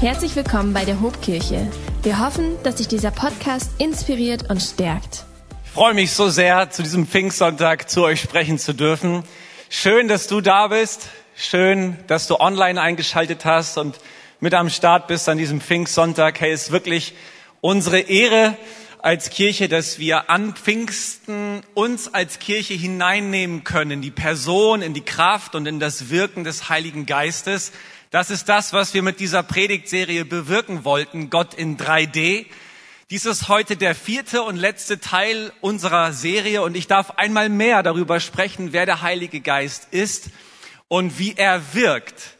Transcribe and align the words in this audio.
Herzlich 0.00 0.36
willkommen 0.36 0.72
bei 0.72 0.84
der 0.84 1.00
Hobkirche. 1.00 1.68
Wir 2.04 2.20
hoffen, 2.20 2.56
dass 2.62 2.76
dich 2.76 2.86
dieser 2.86 3.10
Podcast 3.10 3.72
inspiriert 3.78 4.48
und 4.48 4.62
stärkt. 4.62 5.24
Ich 5.64 5.70
freue 5.72 5.92
mich 5.92 6.12
so 6.12 6.28
sehr, 6.28 6.70
zu 6.70 6.84
diesem 6.84 7.04
Pfingstsonntag 7.04 7.90
zu 7.90 8.04
euch 8.04 8.20
sprechen 8.20 8.60
zu 8.60 8.74
dürfen. 8.74 9.24
Schön, 9.68 10.06
dass 10.06 10.28
du 10.28 10.40
da 10.40 10.68
bist. 10.68 11.08
Schön, 11.34 11.96
dass 12.06 12.28
du 12.28 12.36
online 12.38 12.80
eingeschaltet 12.80 13.44
hast 13.44 13.76
und 13.76 13.98
mit 14.38 14.54
am 14.54 14.70
Start 14.70 15.08
bist 15.08 15.28
an 15.28 15.36
diesem 15.36 15.60
Pfingstsonntag. 15.60 16.38
Hey, 16.38 16.52
es 16.52 16.66
ist 16.66 16.70
wirklich 16.70 17.14
unsere 17.60 17.98
Ehre 17.98 18.56
als 19.00 19.30
Kirche, 19.30 19.68
dass 19.68 19.98
wir 19.98 20.30
an 20.30 20.54
Pfingsten 20.54 21.62
uns 21.74 22.14
als 22.14 22.38
Kirche 22.38 22.74
hineinnehmen 22.74 23.64
können, 23.64 23.90
in 23.90 24.02
die 24.02 24.12
Person, 24.12 24.80
in 24.80 24.94
die 24.94 25.04
Kraft 25.04 25.56
und 25.56 25.66
in 25.66 25.80
das 25.80 26.10
Wirken 26.10 26.44
des 26.44 26.68
Heiligen 26.68 27.04
Geistes. 27.04 27.72
Das 28.10 28.30
ist 28.30 28.48
das, 28.48 28.72
was 28.72 28.94
wir 28.94 29.02
mit 29.02 29.20
dieser 29.20 29.42
Predigtserie 29.42 30.24
bewirken 30.24 30.86
wollten, 30.86 31.28
Gott 31.28 31.52
in 31.52 31.76
3D. 31.76 32.46
Dies 33.10 33.26
ist 33.26 33.48
heute 33.48 33.76
der 33.76 33.94
vierte 33.94 34.44
und 34.44 34.56
letzte 34.56 34.98
Teil 34.98 35.52
unserer 35.60 36.14
Serie 36.14 36.62
und 36.62 36.74
ich 36.74 36.86
darf 36.86 37.10
einmal 37.18 37.50
mehr 37.50 37.82
darüber 37.82 38.18
sprechen, 38.18 38.72
wer 38.72 38.86
der 38.86 39.02
Heilige 39.02 39.40
Geist 39.40 39.88
ist 39.90 40.30
und 40.88 41.18
wie 41.18 41.34
er 41.36 41.74
wirkt. 41.74 42.38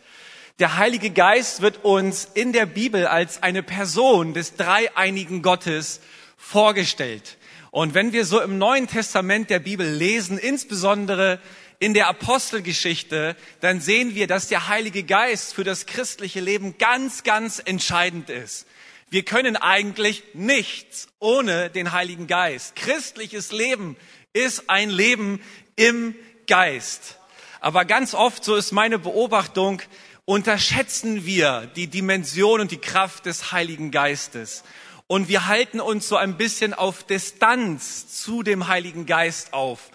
Der 0.59 0.79
Heilige 0.79 1.11
Geist 1.11 1.61
wird 1.61 1.85
uns 1.85 2.27
in 2.33 2.55
der 2.55 2.65
Bibel 2.65 3.07
als 3.07 3.43
eine 3.43 3.63
Person 3.63 4.33
des 4.33 4.57
dreieinigen 4.57 5.43
Gottes 5.43 6.01
vorgestellt. 6.39 7.37
Und 7.71 7.93
wenn 7.93 8.15
wir 8.15 8.25
so 8.25 8.41
im 8.41 8.57
Neuen 8.57 8.87
Testament 8.87 9.51
der 9.51 9.59
Bibel 9.59 9.87
lesen, 9.87 10.39
insbesondere 10.39 11.39
in 11.79 11.95
der 11.95 12.09
Apostelgeschichte, 12.09 13.37
dann 13.61 13.81
sehen 13.81 14.15
wir, 14.15 14.27
dass 14.27 14.49
der 14.49 14.69
Heilige 14.69 15.05
Geist 15.05 15.55
für 15.55 15.65
das 15.65 15.87
christliche 15.87 16.41
Leben 16.41 16.77
ganz, 16.79 17.23
ganz 17.23 17.63
entscheidend 17.65 18.31
ist. 18.31 18.67
Wir 19.11 19.25
können 19.25 19.57
eigentlich 19.57 20.23
nichts 20.35 21.09
ohne 21.19 21.71
den 21.71 21.93
Heiligen 21.93 22.27
Geist. 22.27 22.77
Christliches 22.77 23.53
Leben 23.53 23.97
ist 24.33 24.69
ein 24.69 24.91
Leben 24.91 25.41
im 25.77 26.15
Geist. 26.47 27.17
Aber 27.61 27.85
ganz 27.85 28.15
oft, 28.15 28.45
so 28.45 28.55
ist 28.55 28.73
meine 28.73 28.99
Beobachtung, 28.99 29.81
unterschätzen 30.25 31.25
wir 31.25 31.71
die 31.75 31.87
Dimension 31.87 32.61
und 32.61 32.71
die 32.71 32.79
Kraft 32.79 33.25
des 33.25 33.51
Heiligen 33.53 33.91
Geistes. 33.91 34.63
Und 35.07 35.29
wir 35.29 35.47
halten 35.47 35.81
uns 35.81 36.07
so 36.07 36.17
ein 36.17 36.37
bisschen 36.37 36.75
auf 36.75 37.03
Distanz 37.03 38.23
zu 38.23 38.43
dem 38.43 38.69
Heiligen 38.69 39.07
Geist 39.07 39.55
auf. 39.55 39.91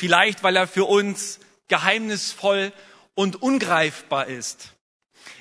Vielleicht, 0.00 0.42
weil 0.42 0.56
er 0.56 0.66
für 0.66 0.86
uns 0.86 1.40
geheimnisvoll 1.68 2.72
und 3.14 3.42
ungreifbar 3.42 4.28
ist. 4.28 4.72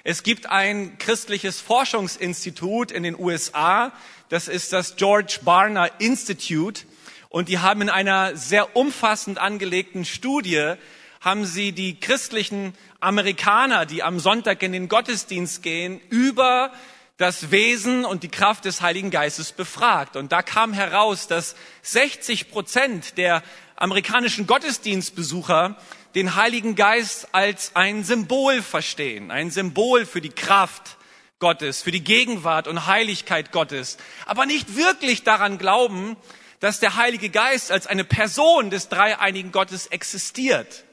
Es 0.03 0.21
gibt 0.21 0.47
ein 0.47 0.97
christliches 0.97 1.61
Forschungsinstitut 1.61 2.91
in 2.91 3.03
den 3.03 3.17
USA, 3.17 3.93
das 4.27 4.49
ist 4.49 4.73
das 4.73 4.97
George 4.97 5.39
Barna 5.45 5.85
Institute, 5.99 6.83
und 7.29 7.47
die 7.47 7.59
haben 7.59 7.83
in 7.83 7.89
einer 7.89 8.35
sehr 8.35 8.75
umfassend 8.75 9.37
angelegten 9.37 10.03
Studie, 10.03 10.73
haben 11.21 11.45
sie 11.45 11.71
die 11.71 11.97
christlichen 11.97 12.73
Amerikaner, 12.99 13.85
die 13.85 14.03
am 14.03 14.19
Sonntag 14.19 14.61
in 14.61 14.73
den 14.73 14.89
Gottesdienst 14.89 15.63
gehen, 15.63 16.01
über 16.09 16.73
das 17.15 17.51
Wesen 17.51 18.03
und 18.03 18.23
die 18.23 18.29
Kraft 18.29 18.63
des 18.65 18.81
Heiligen 18.81 19.11
Geistes 19.11 19.51
befragt. 19.51 20.15
Und 20.15 20.31
da 20.31 20.41
kam 20.41 20.71
heraus, 20.71 21.27
dass 21.27 21.55
60 21.81 22.49
Prozent 22.49 23.17
der 23.17 23.43
amerikanischen 23.79 24.45
Gottesdienstbesucher 24.45 25.77
den 26.13 26.35
Heiligen 26.35 26.75
Geist 26.75 27.29
als 27.31 27.75
ein 27.75 28.03
Symbol 28.03 28.61
verstehen, 28.61 29.31
ein 29.31 29.51
Symbol 29.51 30.05
für 30.05 30.21
die 30.21 30.29
Kraft 30.29 30.97
Gottes, 31.39 31.81
für 31.81 31.91
die 31.91 32.03
Gegenwart 32.03 32.67
und 32.67 32.87
Heiligkeit 32.87 33.53
Gottes, 33.53 33.97
aber 34.25 34.45
nicht 34.45 34.75
wirklich 34.75 35.23
daran 35.23 35.57
glauben, 35.57 36.17
dass 36.59 36.81
der 36.81 36.97
Heilige 36.97 37.29
Geist 37.29 37.71
als 37.71 37.87
eine 37.87 38.03
Person 38.03 38.69
des 38.69 38.89
dreieinigen 38.89 39.53
Gottes 39.53 39.87
existiert. 39.87 40.83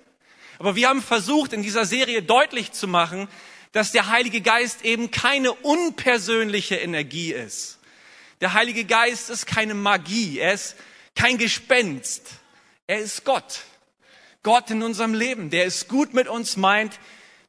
Aber 0.61 0.77
wir 0.77 0.89
haben 0.89 1.03
versucht, 1.03 1.53
in 1.53 1.63
dieser 1.63 1.87
Serie 1.87 2.23
deutlich 2.23 2.71
zu 2.71 2.87
machen, 2.87 3.27
dass 3.73 3.91
der 3.91 4.09
Heilige 4.09 4.41
Geist 4.41 4.85
eben 4.85 5.11
keine 5.11 5.53
unpersönliche 5.53 6.77
Energie 6.77 7.33
ist. 7.33 7.79
Der 8.41 8.53
Heilige 8.53 8.85
Geist 8.85 9.29
ist 9.29 9.47
keine 9.47 9.75
Magie, 9.75 10.39
er 10.39 10.53
ist 10.53 10.77
kein 11.17 11.37
Gespenst, 11.37 12.23
er 12.87 12.99
ist 12.99 13.25
Gott. 13.25 13.61
Gott 14.43 14.71
in 14.71 14.83
unserem 14.83 15.15
Leben, 15.15 15.51
der 15.51 15.67
es 15.67 15.89
gut 15.89 16.15
mit 16.15 16.29
uns 16.29 16.57
meint, 16.57 17.01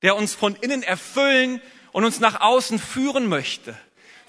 der 0.02 0.16
uns 0.16 0.34
von 0.34 0.56
innen 0.56 0.84
erfüllen 0.84 1.62
und 1.92 2.06
uns 2.06 2.20
nach 2.20 2.42
außen 2.42 2.80
führen 2.80 3.28
möchte. 3.28 3.78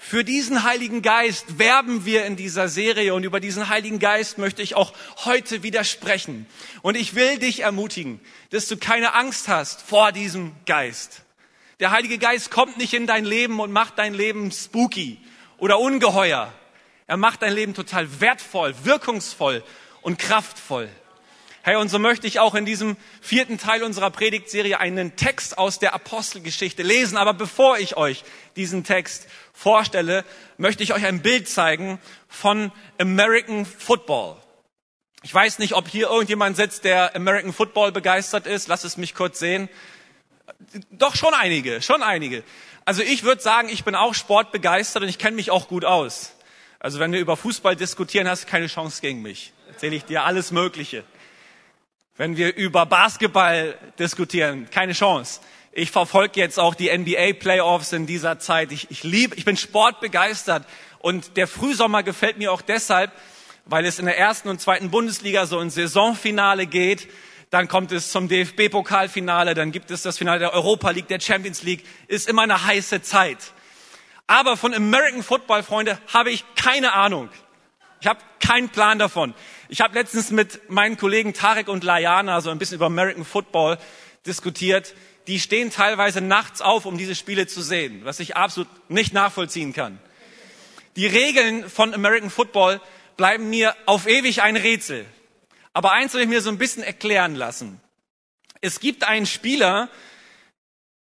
Für 0.01 0.23
diesen 0.23 0.63
Heiligen 0.63 1.01
Geist 1.01 1.59
werben 1.59 2.05
wir 2.05 2.25
in 2.25 2.37
dieser 2.37 2.69
Serie 2.69 3.13
und 3.13 3.23
über 3.23 3.39
diesen 3.39 3.67
Heiligen 3.67 3.99
Geist 3.99 4.37
möchte 4.37 4.61
ich 4.61 4.75
auch 4.75 4.93
heute 5.25 5.61
wieder 5.61 5.83
sprechen. 5.83 6.45
Und 6.81 6.95
ich 6.95 7.15
will 7.15 7.37
dich 7.37 7.61
ermutigen, 7.61 8.21
dass 8.51 8.67
du 8.67 8.77
keine 8.77 9.13
Angst 9.13 9.49
hast 9.49 9.81
vor 9.81 10.11
diesem 10.11 10.53
Geist. 10.65 11.23
Der 11.81 11.91
Heilige 11.91 12.17
Geist 12.17 12.49
kommt 12.49 12.77
nicht 12.77 12.93
in 12.93 13.07
dein 13.07 13.25
Leben 13.25 13.59
und 13.59 13.71
macht 13.71 13.97
dein 13.97 14.13
Leben 14.13 14.51
spooky 14.51 15.19
oder 15.57 15.79
ungeheuer. 15.79 16.53
Er 17.07 17.17
macht 17.17 17.41
dein 17.41 17.53
Leben 17.53 17.73
total 17.73 18.21
wertvoll, 18.21 18.73
wirkungsvoll 18.83 19.63
und 20.01 20.17
kraftvoll. 20.17 20.89
Hey, 21.69 21.75
und 21.75 21.89
so 21.89 21.99
möchte 21.99 22.25
ich 22.25 22.39
auch 22.39 22.55
in 22.55 22.65
diesem 22.65 22.97
vierten 23.21 23.59
Teil 23.59 23.83
unserer 23.83 24.09
Predigtserie 24.09 24.79
einen 24.79 25.15
Text 25.15 25.59
aus 25.59 25.77
der 25.77 25.93
Apostelgeschichte 25.93 26.81
lesen. 26.81 27.15
Aber 27.15 27.35
bevor 27.35 27.77
ich 27.77 27.95
euch 27.95 28.23
diesen 28.55 28.83
Text 28.83 29.27
vorstelle, 29.53 30.25
möchte 30.57 30.81
ich 30.81 30.95
euch 30.95 31.05
ein 31.05 31.21
Bild 31.21 31.47
zeigen 31.47 31.99
von 32.27 32.71
American 32.97 33.67
Football. 33.67 34.37
Ich 35.21 35.31
weiß 35.31 35.59
nicht, 35.59 35.73
ob 35.73 35.87
hier 35.87 36.09
irgendjemand 36.09 36.57
sitzt, 36.57 36.85
der 36.85 37.15
American 37.15 37.53
Football 37.53 37.91
begeistert 37.91 38.47
ist. 38.47 38.67
Lass 38.67 38.83
es 38.83 38.97
mich 38.97 39.13
kurz 39.13 39.37
sehen. 39.37 39.69
Doch 40.89 41.15
schon 41.15 41.35
einige, 41.35 41.83
schon 41.83 42.01
einige. 42.01 42.43
Also 42.83 43.03
ich 43.03 43.21
würde 43.21 43.43
sagen, 43.43 43.69
ich 43.69 43.83
bin 43.83 43.93
auch 43.93 44.15
sportbegeistert 44.15 45.03
und 45.03 45.09
ich 45.09 45.19
kenne 45.19 45.35
mich 45.35 45.51
auch 45.51 45.67
gut 45.67 45.85
aus. 45.85 46.33
Also 46.79 46.97
wenn 46.97 47.11
wir 47.11 47.19
über 47.19 47.37
Fußball 47.37 47.75
diskutieren, 47.75 48.27
hast 48.27 48.45
du 48.45 48.47
keine 48.47 48.65
Chance 48.65 49.01
gegen 49.01 49.21
mich. 49.21 49.53
Erzähle 49.67 49.95
ich 49.97 50.05
dir 50.05 50.23
alles 50.23 50.49
Mögliche. 50.49 51.03
Wenn 52.19 52.35
wir 52.35 52.53
über 52.57 52.85
Basketball 52.85 53.75
diskutieren, 53.97 54.69
keine 54.69 54.91
Chance. 54.91 55.39
Ich 55.71 55.89
verfolge 55.89 56.37
jetzt 56.37 56.59
auch 56.59 56.75
die 56.75 56.89
NBA 56.89 57.31
Playoffs 57.39 57.93
in 57.93 58.07
dieser 58.07 58.39
Zeit. 58.39 58.73
Ich, 58.73 58.91
ich 58.91 59.03
liebe, 59.03 59.37
ich 59.37 59.45
bin 59.45 59.55
sportbegeistert 59.55 60.65
und 60.97 61.37
der 61.37 61.47
Frühsommer 61.47 62.03
gefällt 62.03 62.37
mir 62.37 62.51
auch 62.51 62.61
deshalb, 62.61 63.13
weil 63.63 63.85
es 63.85 63.99
in 63.99 64.05
der 64.05 64.17
ersten 64.17 64.49
und 64.49 64.59
zweiten 64.59 64.91
Bundesliga 64.91 65.45
so 65.45 65.59
ein 65.59 65.69
Saisonfinale 65.69 66.65
geht. 66.65 67.07
Dann 67.51 67.69
kommt 67.69 67.93
es 67.93 68.11
zum 68.11 68.27
DFB-Pokalfinale, 68.27 69.53
dann 69.53 69.71
gibt 69.71 69.89
es 69.89 70.01
das 70.01 70.17
Finale 70.17 70.39
der 70.39 70.53
Europa 70.53 70.89
League, 70.89 71.07
der 71.07 71.21
Champions 71.21 71.63
League. 71.63 71.85
Ist 72.09 72.27
immer 72.27 72.41
eine 72.41 72.65
heiße 72.65 73.01
Zeit. 73.01 73.53
Aber 74.27 74.57
von 74.57 74.73
American 74.73 75.23
Football, 75.23 75.63
Freunde, 75.63 75.97
habe 76.13 76.31
ich 76.31 76.43
keine 76.57 76.91
Ahnung. 76.91 77.29
Ich 78.01 78.07
habe 78.07 78.19
keinen 78.49 78.69
Plan 78.69 78.97
davon. 78.97 79.35
Ich 79.67 79.79
habe 79.79 79.93
letztens 79.93 80.31
mit 80.31 80.71
meinen 80.71 80.97
Kollegen 80.97 81.35
Tarek 81.35 81.67
und 81.67 81.83
Layana 81.83 82.41
so 82.41 82.49
ein 82.49 82.57
bisschen 82.57 82.77
über 82.77 82.87
American 82.87 83.23
Football 83.23 83.77
diskutiert. 84.25 84.95
Die 85.27 85.39
stehen 85.39 85.69
teilweise 85.69 86.19
nachts 86.19 86.59
auf, 86.59 86.87
um 86.87 86.97
diese 86.97 87.13
Spiele 87.13 87.45
zu 87.45 87.61
sehen, 87.61 88.01
was 88.05 88.19
ich 88.19 88.35
absolut 88.35 88.67
nicht 88.89 89.13
nachvollziehen 89.13 89.71
kann. 89.71 89.99
Die 90.95 91.05
Regeln 91.05 91.69
von 91.69 91.93
American 91.93 92.31
Football 92.31 92.81
bleiben 93.17 93.51
mir 93.51 93.75
auf 93.85 94.07
ewig 94.07 94.41
ein 94.41 94.55
Rätsel. 94.55 95.05
Aber 95.73 95.91
eins 95.91 96.15
will 96.15 96.21
ich 96.21 96.27
mir 96.27 96.41
so 96.41 96.49
ein 96.49 96.57
bisschen 96.57 96.81
erklären 96.81 97.35
lassen. 97.35 97.79
Es 98.61 98.79
gibt 98.79 99.03
einen 99.03 99.27
Spieler, 99.27 99.89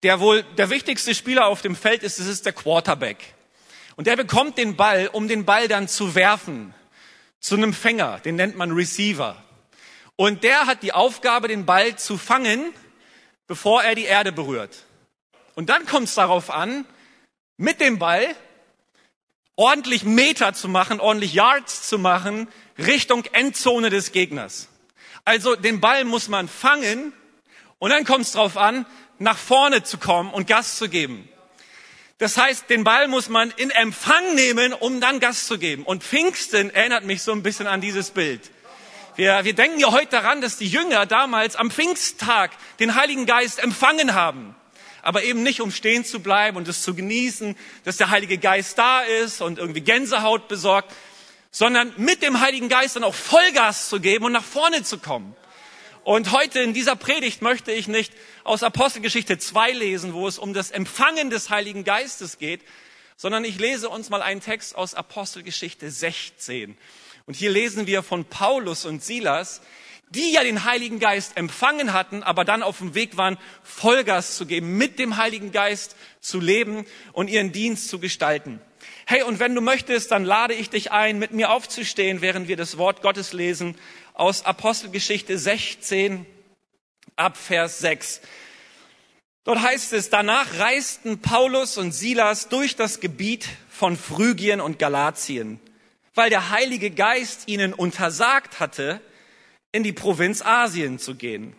der 0.03 0.19
wohl 0.19 0.44
der 0.56 0.71
wichtigste 0.71 1.15
Spieler 1.15 1.44
auf 1.44 1.60
dem 1.60 1.77
Feld 1.77 2.04
ist, 2.04 2.18
das 2.18 2.27
ist 2.27 2.47
der 2.47 2.54
Quarterback. 2.54 3.18
Und 3.97 4.07
der 4.07 4.16
bekommt 4.16 4.57
den 4.57 4.77
Ball, 4.77 5.10
um 5.13 5.28
den 5.28 5.45
Ball 5.45 5.68
dann 5.68 5.89
zu 5.89 6.15
werfen 6.15 6.72
zu 7.44 7.56
einem 7.56 7.74
Fänger, 7.74 8.20
den 8.20 8.36
nennt 8.36 8.56
man 8.56 8.70
Receiver. 8.70 9.36
Und 10.16 10.44
der 10.44 10.64
hat 10.64 10.82
die 10.82 10.94
Aufgabe, 10.94 11.46
den 11.46 11.66
Ball 11.66 11.94
zu 11.96 12.16
fangen, 12.16 12.72
bevor 13.46 13.82
er 13.82 13.94
die 13.94 14.06
Erde 14.06 14.32
berührt. 14.32 14.86
Und 15.54 15.68
dann 15.68 15.84
kommt 15.84 16.08
es 16.08 16.14
darauf 16.14 16.48
an, 16.48 16.86
mit 17.58 17.82
dem 17.82 17.98
Ball 17.98 18.34
ordentlich 19.56 20.04
Meter 20.04 20.54
zu 20.54 20.70
machen, 20.70 21.00
ordentlich 21.00 21.34
Yards 21.34 21.86
zu 21.86 21.98
machen, 21.98 22.48
Richtung 22.78 23.26
Endzone 23.26 23.91
des 23.91 24.12
Gegners. 24.12 24.70
Also 25.26 25.54
den 25.54 25.82
Ball 25.82 26.04
muss 26.04 26.28
man 26.28 26.48
fangen 26.48 27.12
und 27.78 27.91
dann 27.91 28.06
kommt 28.06 28.22
es 28.24 28.32
darauf 28.32 28.56
an, 28.56 28.86
nach 29.18 29.36
vorne 29.36 29.82
zu 29.82 29.98
kommen 29.98 30.32
und 30.32 30.46
Gas 30.46 30.78
zu 30.78 30.88
geben. 30.88 31.28
Das 32.19 32.37
heißt, 32.37 32.71
den 32.71 32.84
Ball 32.84 33.09
muss 33.09 33.28
man 33.28 33.51
in 33.57 33.71
Empfang 33.71 34.34
nehmen, 34.34 34.72
um 34.72 35.01
dann 35.01 35.21
Gas 35.21 35.47
zu 35.47 35.59
geben. 35.59 35.84
Und 35.84 36.05
Pfingsten 36.05 36.71
erinnert 36.71 37.05
mich 37.05 37.22
so 37.22 37.33
ein 37.33 37.43
bisschen 37.43 37.66
an 37.66 37.81
dieses 37.81 38.11
Bild. 38.11 38.41
Wir, 39.16 39.45
wir 39.45 39.55
denken 39.55 39.78
ja 39.78 39.91
heute 39.91 40.11
daran, 40.11 40.41
dass 40.41 40.57
die 40.57 40.69
Jünger 40.69 41.07
damals 41.07 41.57
am 41.57 41.71
Pfingsttag 41.71 42.53
den 42.78 42.95
Heiligen 42.95 43.27
Geist 43.27 43.59
empfangen 43.63 44.15
haben. 44.15 44.55
aber 45.05 45.22
eben 45.22 45.43
nicht 45.43 45.61
um 45.61 45.71
stehen 45.71 46.05
zu 46.05 46.21
bleiben 46.21 46.57
und 46.57 46.66
es 46.66 46.83
zu 46.83 46.95
genießen, 46.95 47.57
dass 47.84 47.99
der 47.99 48.11
Heilige 48.11 48.39
Geist 48.39 48.78
da 48.78 49.03
ist 49.03 49.43
und 49.43 49.59
irgendwie 49.59 49.83
Gänsehaut 49.83 50.49
besorgt, 50.49 50.93
sondern 51.51 51.93
mit 51.99 52.22
dem 52.22 52.41
Heiligen 52.41 52.69
Geist 52.69 52.97
dann 52.97 53.05
auch 53.05 53.15
Vollgas 53.15 53.89
zu 53.91 54.01
geben 54.01 54.25
und 54.25 54.33
nach 54.33 54.45
vorne 54.45 54.83
zu 54.83 54.99
kommen. 54.99 55.37
Und 56.05 56.33
heute 56.33 56.61
in 56.61 56.72
dieser 56.72 56.97
Predigt 56.97 57.43
möchte 57.43 57.71
ich 57.71 57.87
nicht 57.87 58.13
aus 58.44 58.62
Apostelgeschichte 58.62 59.38
2 59.38 59.72
lesen, 59.72 60.12
wo 60.12 60.28
es 60.28 60.38
um 60.38 60.52
das 60.54 60.70
Empfangen 60.70 61.30
des 61.30 61.50
Heiligen 61.50 61.82
Geistes 61.82 62.38
geht, 62.38 62.60
sondern 63.16 63.44
ich 63.44 63.58
lese 63.58 63.88
uns 63.88 64.10
mal 64.10 64.22
einen 64.22 64.41
Text 64.41 64.76
aus 64.76 64.94
Apostelgeschichte 64.94 65.91
16. 65.91 66.76
Und 67.26 67.34
hier 67.34 67.50
lesen 67.50 67.86
wir 67.86 68.02
von 68.02 68.26
Paulus 68.26 68.84
und 68.84 69.02
Silas, 69.02 69.62
die 70.10 70.32
ja 70.32 70.44
den 70.44 70.64
Heiligen 70.64 70.98
Geist 70.98 71.36
empfangen 71.36 71.92
hatten, 71.92 72.22
aber 72.22 72.44
dann 72.44 72.62
auf 72.62 72.78
dem 72.78 72.94
Weg 72.94 73.16
waren, 73.16 73.38
Vollgas 73.62 74.36
zu 74.36 74.46
geben, 74.46 74.76
mit 74.76 74.98
dem 74.98 75.16
Heiligen 75.16 75.50
Geist 75.50 75.96
zu 76.20 76.38
leben 76.38 76.84
und 77.12 77.28
ihren 77.28 77.50
Dienst 77.50 77.88
zu 77.88 77.98
gestalten. 77.98 78.60
Hey, 79.06 79.22
und 79.22 79.41
wenn 79.41 79.54
du 79.54 79.60
möchtest, 79.60 80.10
dann 80.10 80.24
lade 80.24 80.54
ich 80.54 80.70
dich 80.70 80.92
ein, 80.92 81.18
mit 81.18 81.32
mir 81.32 81.50
aufzustehen, 81.50 82.20
während 82.20 82.48
wir 82.48 82.56
das 82.56 82.76
Wort 82.76 83.00
Gottes 83.00 83.32
lesen 83.32 83.76
aus 84.12 84.44
Apostelgeschichte 84.44 85.38
16 85.38 86.26
ab 87.16 87.37
Vers 87.37 87.78
6. 87.78 88.21
Dort 89.45 89.61
heißt 89.61 89.93
es, 89.93 90.11
danach 90.11 90.59
reisten 90.59 91.21
Paulus 91.21 91.77
und 91.77 91.93
Silas 91.93 92.49
durch 92.49 92.77
das 92.77 93.01
Gebiet 93.01 93.47
von 93.69 93.97
Phrygien 93.97 94.61
und 94.61 94.78
Galatien, 94.78 95.61
weil 96.15 96.31
der 96.31 96.51
Heilige 96.51 96.91
Geist 96.91 97.47
ihnen 97.47 97.75
untersagt 97.75 98.59
hatte, 98.59 99.01
in 99.72 99.83
die 99.83 99.93
Provinz 99.93 100.41
Asien 100.41 100.99
zu 100.99 101.15
gehen. 101.15 101.55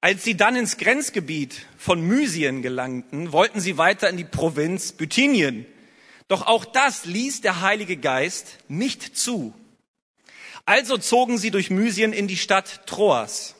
Als 0.00 0.22
sie 0.22 0.36
dann 0.36 0.54
ins 0.54 0.76
Grenzgebiet 0.76 1.66
von 1.76 2.00
Mysien 2.00 2.62
gelangten, 2.62 3.32
wollten 3.32 3.60
sie 3.60 3.78
weiter 3.78 4.08
in 4.08 4.16
die 4.16 4.24
Provinz 4.24 4.92
Bithynien. 4.92 5.66
Doch 6.28 6.46
auch 6.46 6.64
das 6.64 7.04
ließ 7.06 7.40
der 7.40 7.62
Heilige 7.62 7.96
Geist 7.96 8.58
nicht 8.68 9.16
zu. 9.16 9.52
Also 10.66 10.98
zogen 10.98 11.38
sie 11.38 11.50
durch 11.50 11.70
Mysien 11.70 12.12
in 12.12 12.28
die 12.28 12.36
Stadt 12.36 12.86
Troas. 12.86 13.56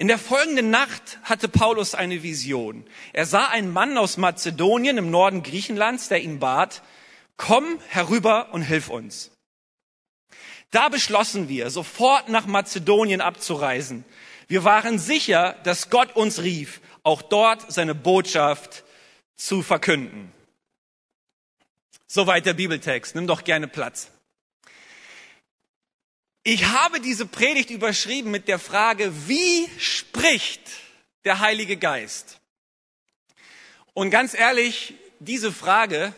In 0.00 0.08
der 0.08 0.16
folgenden 0.16 0.70
Nacht 0.70 1.18
hatte 1.24 1.46
Paulus 1.46 1.94
eine 1.94 2.22
Vision. 2.22 2.86
Er 3.12 3.26
sah 3.26 3.48
einen 3.48 3.70
Mann 3.70 3.98
aus 3.98 4.16
Mazedonien 4.16 4.96
im 4.96 5.10
Norden 5.10 5.42
Griechenlands, 5.42 6.08
der 6.08 6.22
ihn 6.22 6.38
bat, 6.38 6.82
komm 7.36 7.78
herüber 7.86 8.54
und 8.54 8.62
hilf 8.62 8.88
uns. 8.88 9.30
Da 10.70 10.88
beschlossen 10.88 11.50
wir, 11.50 11.68
sofort 11.68 12.30
nach 12.30 12.46
Mazedonien 12.46 13.20
abzureisen. 13.20 14.06
Wir 14.48 14.64
waren 14.64 14.98
sicher, 14.98 15.56
dass 15.64 15.90
Gott 15.90 16.16
uns 16.16 16.40
rief, 16.42 16.80
auch 17.02 17.20
dort 17.20 17.70
seine 17.70 17.94
Botschaft 17.94 18.84
zu 19.36 19.60
verkünden. 19.60 20.32
Soweit 22.06 22.46
der 22.46 22.54
Bibeltext. 22.54 23.14
Nimm 23.14 23.26
doch 23.26 23.44
gerne 23.44 23.68
Platz. 23.68 24.10
Ich 26.52 26.64
habe 26.64 26.98
diese 26.98 27.26
Predigt 27.26 27.70
überschrieben 27.70 28.32
mit 28.32 28.48
der 28.48 28.58
Frage, 28.58 29.12
wie 29.28 29.68
spricht 29.78 30.60
der 31.24 31.38
Heilige 31.38 31.76
Geist? 31.76 32.40
Und 33.94 34.10
ganz 34.10 34.34
ehrlich, 34.34 34.94
diese 35.20 35.52
Frage, 35.52 36.12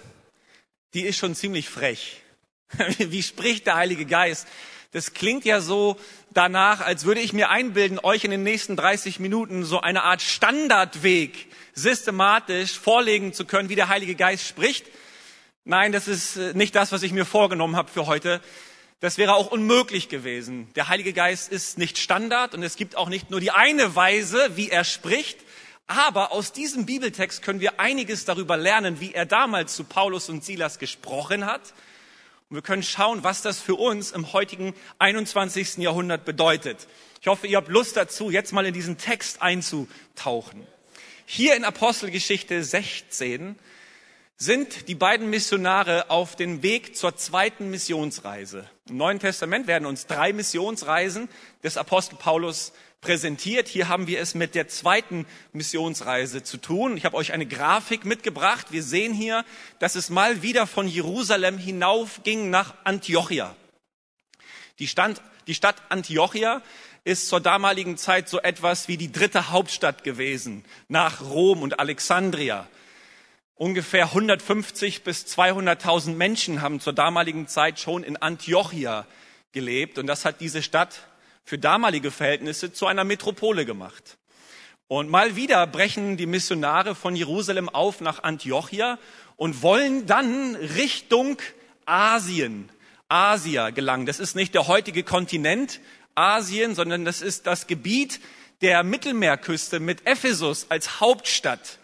die 0.95 1.03
ist 1.03 1.19
schon 1.19 1.35
ziemlich 1.35 1.69
frech. 1.69 2.23
Wie 2.99 3.23
spricht 3.23 3.67
der 3.67 3.77
Heilige 3.77 4.07
Geist? 4.07 4.49
Das 4.93 5.13
klingt 5.13 5.45
ja 5.45 5.61
so 5.61 6.01
danach, 6.31 6.81
als 6.81 7.05
würde 7.05 7.21
ich 7.21 7.35
mir 7.35 7.51
einbilden, 7.51 7.99
euch 7.99 8.25
in 8.25 8.31
den 8.31 8.43
nächsten 8.43 8.75
30 8.75 9.21
Minuten 9.21 9.65
so 9.65 9.83
eine 9.83 10.03
Art 10.03 10.23
Standardweg 10.23 11.47
systematisch 11.75 12.79
vorlegen 12.79 13.35
zu 13.35 13.45
können, 13.45 13.69
wie 13.69 13.77
der 13.77 13.89
Heilige 13.89 14.15
Geist 14.15 14.49
spricht. 14.49 14.87
Nein, 15.65 15.93
das 15.93 16.09
ist 16.09 16.39
äh, 16.39 16.55
nicht 16.55 16.75
das, 16.75 16.91
was 16.91 17.03
ich 17.03 17.13
mir 17.13 17.27
vorgenommen 17.27 17.77
habe 17.77 17.91
für 17.91 18.07
heute. 18.07 18.41
Das 19.03 19.19
wäre 19.19 19.35
auch 19.35 19.51
unmöglich 19.51 20.09
gewesen. 20.09 20.69
Der 20.77 20.87
Heilige 20.87 21.13
Geist 21.13 21.51
ist 21.51 21.77
nicht 21.77 21.99
Standard 21.99 22.55
und 22.55 22.63
es 22.63 22.77
gibt 22.77 22.97
auch 22.97 23.09
nicht 23.09 23.31
nur 23.31 23.41
die 23.41 23.51
eine 23.51 23.97
Weise, 23.97 24.51
wie 24.55 24.71
er 24.71 24.85
spricht. 24.85 25.41
Aber 25.89 26.31
aus 26.31 26.53
diesem 26.53 26.87
Bibeltext 26.87 27.43
können 27.43 27.59
wir 27.59 27.81
einiges 27.81 28.27
darüber 28.27 28.57
lernen, 28.57 29.01
wie 29.01 29.13
er 29.13 29.27
damals 29.27 29.75
zu 29.75 29.83
Paulus 29.83 30.29
und 30.29 30.45
Silas 30.45 30.79
gesprochen 30.79 31.47
hat. 31.47 31.75
Und 32.49 32.55
wir 32.55 32.63
können 32.63 32.85
schauen, 32.85 33.25
was 33.25 33.43
das 33.43 33.59
für 33.59 33.75
uns 33.75 34.13
im 34.13 34.33
heutigen 34.33 34.73
21. 35.01 35.79
Jahrhundert 35.79 36.25
bedeutet. 36.25 36.87
Ich 37.21 37.27
hoffe, 37.27 37.49
ihr 37.49 37.57
habt 37.57 37.71
Lust 37.71 37.97
dazu, 37.97 38.31
jetzt 38.31 38.53
mal 38.53 38.67
in 38.67 38.73
diesen 38.73 38.99
Text 38.99 39.43
einzutauchen. 39.43 40.65
Hier 41.27 41.57
in 41.57 41.65
Apostelgeschichte 41.65 42.63
16 42.63 43.57
sind 44.43 44.89
die 44.89 44.97
beiden 44.97 45.31
Missionare 45.31 46.11
auf 46.11 46.35
dem 46.35 46.65
Weg 46.65 46.97
zur 46.97 47.17
zweiten 47.17 47.71
Missionsreise. 47.71 48.69
Im 48.89 48.97
Neuen 48.97 49.21
Testament 49.21 49.69
werden 49.69 49.87
uns 49.87 50.09
drei 50.09 50.33
Missionsreisen 50.33 51.29
des 51.63 51.77
Apostel 51.77 52.17
Paulus 52.17 52.73
präsentiert. 53.01 53.69
Hier 53.69 53.87
haben 53.87 54.09
wir 54.09 54.21
es 54.21 54.35
mit 54.35 54.57
der 54.57 54.67
zweiten 54.67 55.27
Missionsreise 55.53 56.43
zu 56.43 56.57
tun. 56.57 56.97
Ich 56.97 57.05
habe 57.05 57.17
euch 57.17 57.33
eine 57.33 57.47
Grafik 57.47 58.05
mitgebracht. 58.05 58.69
Wir 58.71 58.83
sehen 58.83 59.15
hier, 59.15 59.45
dass 59.79 59.95
es 59.95 60.11
mal 60.11 60.43
wieder 60.43 60.67
von 60.67 60.89
Jerusalem 60.89 61.57
hinaufging 61.57 62.51
nach 62.51 62.75
Antiochia. 62.83 63.55
Die, 64.81 64.89
Stand, 64.89 65.23
die 65.47 65.55
Stadt 65.55 65.77
Antiochia 65.89 66.63
ist 67.05 67.29
zur 67.29 67.41
damaligen 67.41 67.97
Zeit 67.97 68.29
so 68.29 68.41
etwas 68.41 68.89
wie 68.89 68.97
die 68.97 69.13
dritte 69.13 69.51
Hauptstadt 69.51 70.03
gewesen, 70.03 70.65
nach 70.89 71.21
Rom 71.21 71.63
und 71.63 71.79
Alexandria. 71.79 72.67
Ungefähr 73.55 74.07
150 74.07 75.05
bis 75.05 75.27
200.000 75.27 76.15
Menschen 76.15 76.63
haben 76.63 76.81
zur 76.81 76.93
damaligen 76.93 77.47
Zeit 77.47 77.79
schon 77.79 78.03
in 78.03 78.17
Antiochia 78.17 79.07
gelebt 79.53 79.99
und 79.99 80.07
das 80.07 80.25
hat 80.25 80.41
diese 80.41 80.63
Stadt 80.63 81.07
für 81.45 81.59
damalige 81.59 82.11
Verhältnisse 82.11 82.73
zu 82.73 82.87
einer 82.87 83.05
Metropole 83.05 83.65
gemacht. 83.67 84.17
Und 84.89 85.11
mal 85.11 85.37
wieder 85.37 85.67
brechen 85.67 86.17
die 86.17 86.27
Missionare 86.27 86.95
von 86.95 87.15
Jerusalem 87.15 87.69
auf 87.69 88.01
nach 88.01 88.23
Antiochia 88.23 88.99
und 89.37 89.63
wollen 89.63 90.07
dann 90.07 90.55
Richtung 90.55 91.39
Asien, 91.85 92.71
Asia 93.09 93.71
gelangen. 93.71 94.07
Das 94.07 94.21
ist 94.21 94.35
nicht 94.35 94.55
der 94.55 94.67
heutige 94.67 95.03
Kontinent 95.03 95.81
Asien, 96.15 96.75
sondern 96.75 97.05
das 97.05 97.23
ist 97.23 97.47
das 97.47 97.67
Gebiet 97.67 98.21
der 98.61 98.83
Mittelmeerküste 98.83 99.81
mit 99.81 100.07
Ephesus 100.07 100.67
als 100.69 101.01
Hauptstadt 101.01 101.79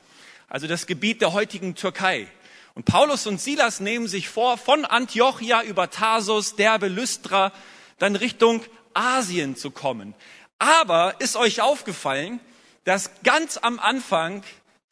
also 0.49 0.67
das 0.67 0.87
Gebiet 0.87 1.21
der 1.21 1.33
heutigen 1.33 1.75
Türkei. 1.75 2.27
Und 2.75 2.85
Paulus 2.85 3.27
und 3.27 3.41
Silas 3.41 3.81
nehmen 3.81 4.09
sich 4.09 4.29
vor, 4.29 4.57
von 4.57 4.85
Antiochia 4.85 5.63
über 5.63 5.91
Tarsus, 5.91 6.57
Derbe, 6.57 6.89
Lystra, 6.89 7.53
dann 7.99 8.17
Richtung 8.17 8.65
Asien 8.95 9.57
zu 9.57 9.71
kommen. 9.71 10.15
Aber 10.59 11.21
ist 11.21 11.37
euch 11.37 11.61
aufgefallen, 11.61 12.41
dass 12.85 13.11
ganz 13.23 13.59
am 13.59 13.79
Anfang 13.79 14.43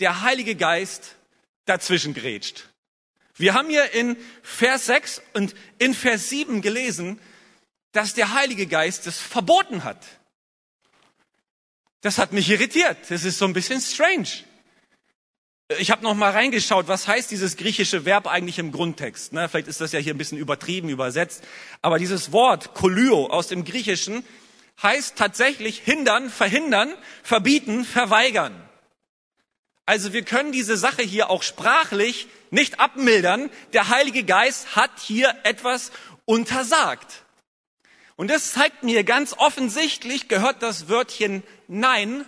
der 0.00 0.22
Heilige 0.22 0.56
Geist 0.56 1.16
dazwischen 1.64 2.12
grätscht? 2.12 2.68
Wir 3.36 3.54
haben 3.54 3.68
hier 3.68 3.92
in 3.92 4.16
Vers 4.42 4.86
6 4.86 5.22
und 5.34 5.54
in 5.78 5.94
Vers 5.94 6.28
7 6.30 6.62
gelesen, 6.62 7.20
dass 7.92 8.14
der 8.14 8.32
Heilige 8.32 8.66
Geist 8.66 9.06
es 9.06 9.18
verboten 9.18 9.84
hat. 9.84 10.04
Das 12.00 12.18
hat 12.18 12.32
mich 12.32 12.48
irritiert. 12.50 12.98
Das 13.08 13.24
ist 13.24 13.38
so 13.38 13.44
ein 13.44 13.52
bisschen 13.52 13.80
strange. 13.80 14.28
Ich 15.78 15.90
habe 15.90 16.04
noch 16.04 16.14
mal 16.14 16.30
reingeschaut, 16.30 16.86
was 16.86 17.08
heißt 17.08 17.28
dieses 17.32 17.56
griechische 17.56 18.04
Verb 18.04 18.28
eigentlich 18.28 18.60
im 18.60 18.70
Grundtext. 18.70 19.32
Ne? 19.32 19.48
Vielleicht 19.48 19.66
ist 19.66 19.80
das 19.80 19.90
ja 19.90 19.98
hier 19.98 20.14
ein 20.14 20.18
bisschen 20.18 20.38
übertrieben 20.38 20.88
übersetzt, 20.88 21.42
aber 21.82 21.98
dieses 21.98 22.30
Wort 22.30 22.72
kolyo 22.72 23.26
aus 23.26 23.48
dem 23.48 23.64
Griechischen 23.64 24.24
heißt 24.80 25.16
tatsächlich 25.16 25.78
hindern, 25.78 26.30
verhindern, 26.30 26.94
verbieten, 27.24 27.84
verweigern. 27.84 28.54
Also 29.86 30.12
wir 30.12 30.22
können 30.22 30.52
diese 30.52 30.76
Sache 30.76 31.02
hier 31.02 31.30
auch 31.30 31.42
sprachlich 31.42 32.28
nicht 32.50 32.78
abmildern. 32.78 33.50
Der 33.72 33.88
Heilige 33.88 34.22
Geist 34.22 34.76
hat 34.76 34.92
hier 35.00 35.34
etwas 35.42 35.90
untersagt. 36.26 37.24
Und 38.14 38.30
das 38.30 38.52
zeigt 38.52 38.84
mir 38.84 39.02
ganz 39.02 39.32
offensichtlich, 39.32 40.28
gehört 40.28 40.62
das 40.62 40.88
Wörtchen 40.88 41.42
Nein 41.66 42.24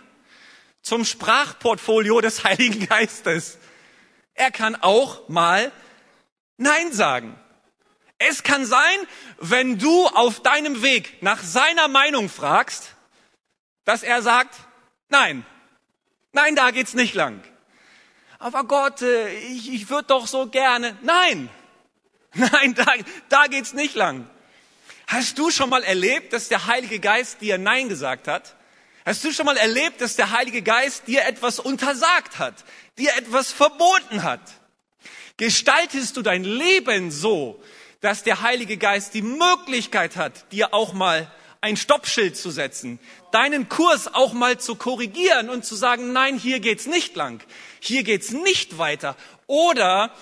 zum 0.83 1.05
Sprachportfolio 1.05 2.21
des 2.21 2.45
Heiligen 2.45 2.87
Geistes. 2.87 3.59
Er 4.35 4.51
kann 4.51 4.77
auch 4.77 5.29
mal 5.29 5.73
Nein 6.57 6.93
sagen. 6.93 7.39
Es 8.19 8.43
kann 8.43 8.67
sein, 8.67 8.99
wenn 9.39 9.79
du 9.79 10.07
auf 10.07 10.41
deinem 10.41 10.83
Weg 10.83 11.23
nach 11.23 11.43
seiner 11.43 11.87
Meinung 11.87 12.29
fragst, 12.29 12.97
dass 13.85 14.03
er 14.03 14.23
sagt, 14.23 14.55
nein, 15.09 15.47
nein, 16.33 16.57
da 16.57 16.73
geht's 16.73 16.95
nicht 16.95 17.15
lang. 17.15 17.43
Aber 18.41 18.65
Gott, 18.65 19.03
äh, 19.03 19.39
ich, 19.39 19.73
ich 19.73 19.89
würde 19.89 20.09
doch 20.09 20.27
so 20.27 20.49
gerne, 20.49 20.97
nein, 21.03 21.49
nein, 22.35 22.75
da, 22.75 22.87
da 23.29 23.47
geht's 23.47 23.73
nicht 23.73 23.95
lang. 23.95 24.29
Hast 25.07 25.39
du 25.39 25.51
schon 25.51 25.71
mal 25.71 25.85
erlebt, 25.85 26.33
dass 26.33 26.49
der 26.49 26.67
Heilige 26.67 27.01
Geist 27.01 27.41
dir 27.41 27.57
Nein 27.57 27.89
gesagt 27.89 28.29
hat? 28.29 28.57
Hast 29.09 29.25
du 29.25 29.33
schon 29.33 29.47
mal 29.47 29.57
erlebt, 29.57 30.03
dass 30.03 30.17
der 30.17 30.33
Heilige 30.33 30.61
Geist 30.61 31.05
dir 31.07 31.25
etwas 31.25 31.61
untersagt 31.61 32.39
hat, 32.39 32.57
dir 32.99 33.17
etwas 33.17 33.51
verboten 33.51 34.23
hat? 34.23 34.43
Gestaltest 35.39 36.19
du 36.19 36.21
dein 36.21 36.45
Leben 36.45 37.11
so, 37.11 37.59
dass 38.03 38.23
der 38.23 38.43
Heilige 38.43 38.77
Geist 38.77 39.15
die 39.15 39.23
Möglichkeit 39.23 40.17
hat, 40.17 40.53
dir 40.53 40.75
auch 40.75 40.93
mal 40.93 41.27
ein 41.63 41.79
Stoppschild 41.79 42.37
zu 42.37 42.51
setzen, 42.51 42.99
deinen 43.33 43.71
Kurs 43.71 44.13
auch 44.13 44.35
mal 44.35 44.59
zu 44.61 44.75
korrigieren 44.75 45.49
und 45.49 45.65
zu 45.65 45.75
sagen, 45.75 46.13
nein, 46.13 46.37
hier 46.37 46.61
geht's 46.61 46.85
nicht 46.85 47.17
lang, 47.17 47.43
hier 47.81 48.03
geht's 48.03 48.33
nicht 48.33 48.77
weiter. 48.77 49.17
Oder 49.47 50.15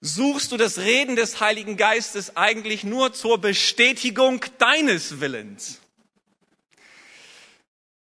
suchst 0.00 0.50
du 0.50 0.56
das 0.56 0.78
Reden 0.78 1.14
des 1.14 1.38
Heiligen 1.38 1.76
Geistes 1.76 2.36
eigentlich 2.36 2.82
nur 2.82 3.12
zur 3.12 3.40
Bestätigung 3.40 4.44
deines 4.58 5.20
Willens? 5.20 5.78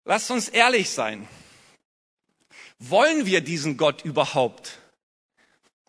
Lass 0.10 0.32
uns 0.32 0.50
ehrlich 0.50 0.90
sein. 0.90 1.28
Wollen 2.80 3.28
wir 3.28 3.42
diesen 3.42 3.78
Gott 3.78 4.04
überhaupt, 4.04 4.80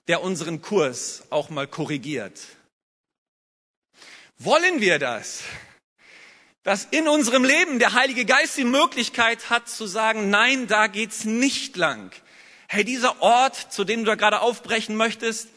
der 0.08 0.20
unseren 0.20 0.60
Kurs 0.60 1.22
auch 1.30 1.48
mal 1.48 1.66
korrigiert? 1.66 2.38
Wollen 4.36 4.82
wir 4.82 4.98
das? 4.98 5.42
Dass 6.64 6.84
in 6.84 7.08
unserem 7.08 7.44
Leben 7.44 7.78
der 7.78 7.94
Heilige 7.94 8.26
Geist 8.26 8.58
die 8.58 8.64
Möglichkeit 8.64 9.48
hat 9.48 9.70
zu 9.70 9.86
sagen, 9.86 10.28
nein, 10.28 10.66
da 10.66 10.86
geht's 10.88 11.24
nicht 11.24 11.78
lang. 11.78 12.12
Hey, 12.68 12.84
dieser 12.84 13.22
Ort, 13.22 13.72
zu 13.72 13.84
dem 13.84 14.00
du 14.00 14.10
da 14.10 14.16
gerade 14.16 14.42
aufbrechen 14.42 14.96
möchtest, 14.96 15.48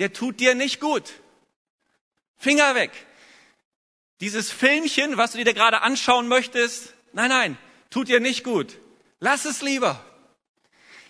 der 0.00 0.12
tut 0.12 0.40
dir 0.40 0.56
nicht 0.56 0.80
gut. 0.80 1.12
Finger 2.36 2.74
weg. 2.74 2.90
Dieses 4.20 4.50
Filmchen, 4.50 5.16
was 5.16 5.30
du 5.30 5.44
dir 5.44 5.54
gerade 5.54 5.82
anschauen 5.82 6.26
möchtest, 6.26 6.94
nein, 7.12 7.28
nein, 7.28 7.58
tut 7.90 8.08
dir 8.08 8.20
nicht 8.20 8.44
gut. 8.44 8.78
Lass 9.20 9.44
es 9.44 9.62
lieber. 9.62 10.04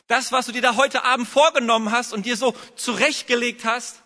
Das, 0.06 0.32
was 0.32 0.47
du 0.47 0.52
dir 0.52 0.62
da 0.62 0.76
heute 0.76 1.04
Abend 1.04 1.28
vorgenommen 1.28 1.92
hast 1.92 2.12
und 2.12 2.25
dir 2.25 2.37
so 2.37 2.54
zurechtgelegt 2.76 3.64
hast, 3.64 4.02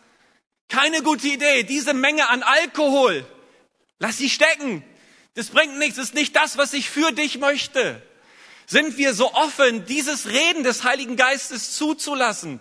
keine 0.69 1.02
gute 1.02 1.29
Idee. 1.29 1.62
Diese 1.62 1.95
Menge 1.95 2.29
an 2.29 2.43
Alkohol, 2.43 3.25
lass 3.99 4.19
sie 4.19 4.31
stecken. 4.31 4.83
Das 5.35 5.50
bringt 5.50 5.79
nichts, 5.79 5.97
das 5.97 6.07
ist 6.07 6.14
nicht 6.14 6.35
das, 6.35 6.59
was 6.59 6.73
ich 6.73 6.91
für 6.91 7.12
dich 7.12 7.38
möchte. 7.38 8.02
Sind 8.67 8.99
wir 8.99 9.14
so 9.14 9.33
offen, 9.35 9.87
dieses 9.87 10.29
Reden 10.29 10.64
des 10.64 10.85
Heiligen 10.85 11.17
Geistes 11.17 11.76
zuzulassen, 11.76 12.61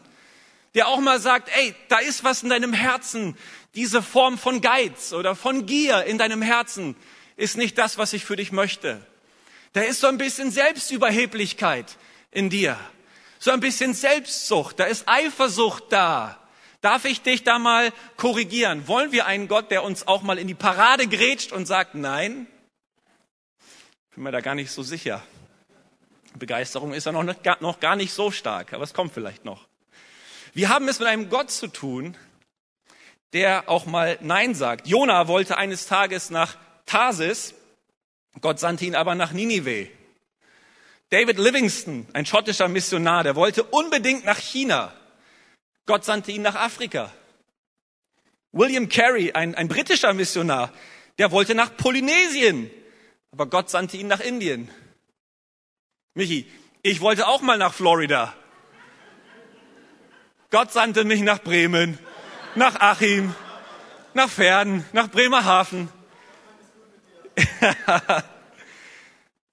der 0.76 0.88
auch 0.88 1.00
mal 1.00 1.20
sagt, 1.20 1.50
ey, 1.56 1.76
da 1.90 2.00
ist 2.00 2.24
was 2.24 2.44
in 2.44 2.50
deinem 2.50 2.74
Herzen, 2.74 3.38
diese 3.76 4.02
Form 4.02 4.38
von 4.38 4.62
Geiz 4.62 5.14
oder 5.14 5.36
von 5.36 5.66
Gier 5.66 6.04
in 6.04 6.18
deinem 6.18 6.42
Herzen 6.42 6.96
ist 7.38 7.58
nicht 7.58 7.78
das, 7.78 7.98
was 7.98 8.14
ich 8.14 8.26
für 8.26 8.36
dich 8.36 8.52
möchte. 8.52 9.06
Da 9.74 9.82
ist 9.82 10.02
so 10.02 10.08
ein 10.08 10.18
bisschen 10.18 10.52
Selbstüberheblichkeit 10.52 11.98
in 12.32 12.50
dir. 12.50 12.78
So 13.40 13.52
ein 13.52 13.60
bisschen 13.60 13.94
Selbstsucht. 13.94 14.80
Da 14.80 14.86
ist 14.86 15.08
Eifersucht 15.08 15.86
da. 15.90 16.38
Darf 16.82 17.06
ich 17.06 17.22
dich 17.22 17.44
da 17.44 17.60
mal 17.60 17.94
korrigieren? 18.18 18.88
Wollen 18.88 19.12
wir 19.12 19.26
einen 19.26 19.48
Gott, 19.48 19.72
der 19.72 19.84
uns 19.84 20.08
auch 20.08 20.24
mal 20.24 20.38
in 20.38 20.48
die 20.48 20.56
Parade 20.56 21.08
grätscht 21.08 21.52
und 21.52 21.68
sagt, 21.68 21.96
nein? 21.96 22.48
Bin 24.14 24.24
mir 24.24 24.32
da 24.32 24.42
gar 24.42 24.56
nicht 24.56 24.72
so 24.72 24.84
sicher. 24.84 25.24
Begeisterung 26.36 26.94
ist 26.94 27.06
ja 27.06 27.12
noch, 27.12 27.24
noch 27.60 27.80
gar 27.80 27.96
nicht 27.96 28.14
so 28.14 28.32
stark, 28.32 28.74
aber 28.74 28.84
es 28.84 28.94
kommt 28.94 29.14
vielleicht 29.14 29.46
noch. 29.46 29.68
Wir 30.54 30.70
haben 30.70 30.88
es 30.88 31.00
mit 31.00 31.08
einem 31.08 31.30
Gott 31.30 31.52
zu 31.52 31.68
tun, 31.68 32.18
der 33.34 33.70
auch 33.70 33.86
mal 33.86 34.18
Nein 34.22 34.56
sagt. 34.56 34.88
Jona 34.88 35.28
wollte 35.28 35.58
eines 35.58 35.86
Tages 35.86 36.30
nach 36.30 36.58
Tarsis 36.86 37.54
Gott 38.40 38.60
sandte 38.60 38.86
ihn 38.86 38.96
aber 38.96 39.16
nach 39.16 39.34
Ninive. 39.34 39.90
David 41.10 41.38
Livingston, 41.38 42.08
ein 42.14 42.26
schottischer 42.26 42.70
Missionar, 42.70 43.24
der 43.24 43.36
wollte 43.36 43.64
unbedingt 43.64 44.24
nach 44.24 44.38
China. 44.38 44.94
Gott 45.86 46.06
sandte 46.06 46.32
ihn 46.32 46.42
nach 46.42 46.56
Afrika. 46.56 47.12
William 48.54 48.88
Carey, 48.88 49.34
ein, 49.34 49.56
ein 49.56 49.68
britischer 49.68 50.14
Missionar, 50.14 50.72
der 51.18 51.32
wollte 51.32 51.56
nach 51.56 51.76
Polynesien, 51.76 52.72
aber 53.32 53.48
Gott 53.48 53.70
sandte 53.70 53.98
ihn 53.98 54.08
nach 54.08 54.22
Indien. 54.22 54.70
Michi, 56.14 56.50
ich 56.82 57.02
wollte 57.02 57.28
auch 57.28 57.42
mal 57.42 57.58
nach 57.58 57.74
Florida. 57.74 58.34
Gott 60.50 60.72
sandte 60.72 61.04
mich 61.04 61.22
nach 61.22 61.40
Bremen, 61.40 61.98
nach 62.56 62.76
Achim, 62.80 63.34
nach 64.14 64.30
Verden, 64.30 64.86
nach 64.92 65.10
Bremerhaven. 65.10 65.90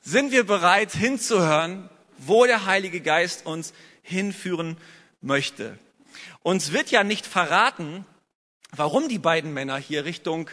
Sind 0.00 0.32
wir 0.32 0.44
bereit 0.44 0.92
hinzuhören, 0.92 1.88
wo 2.16 2.46
der 2.46 2.66
Heilige 2.66 3.00
Geist 3.00 3.46
uns 3.46 3.72
hinführen 4.02 4.76
möchte? 5.20 5.78
Uns 6.42 6.72
wird 6.72 6.90
ja 6.90 7.04
nicht 7.04 7.26
verraten, 7.26 8.06
warum 8.74 9.08
die 9.08 9.18
beiden 9.18 9.52
Männer 9.52 9.76
hier 9.76 10.04
Richtung 10.04 10.50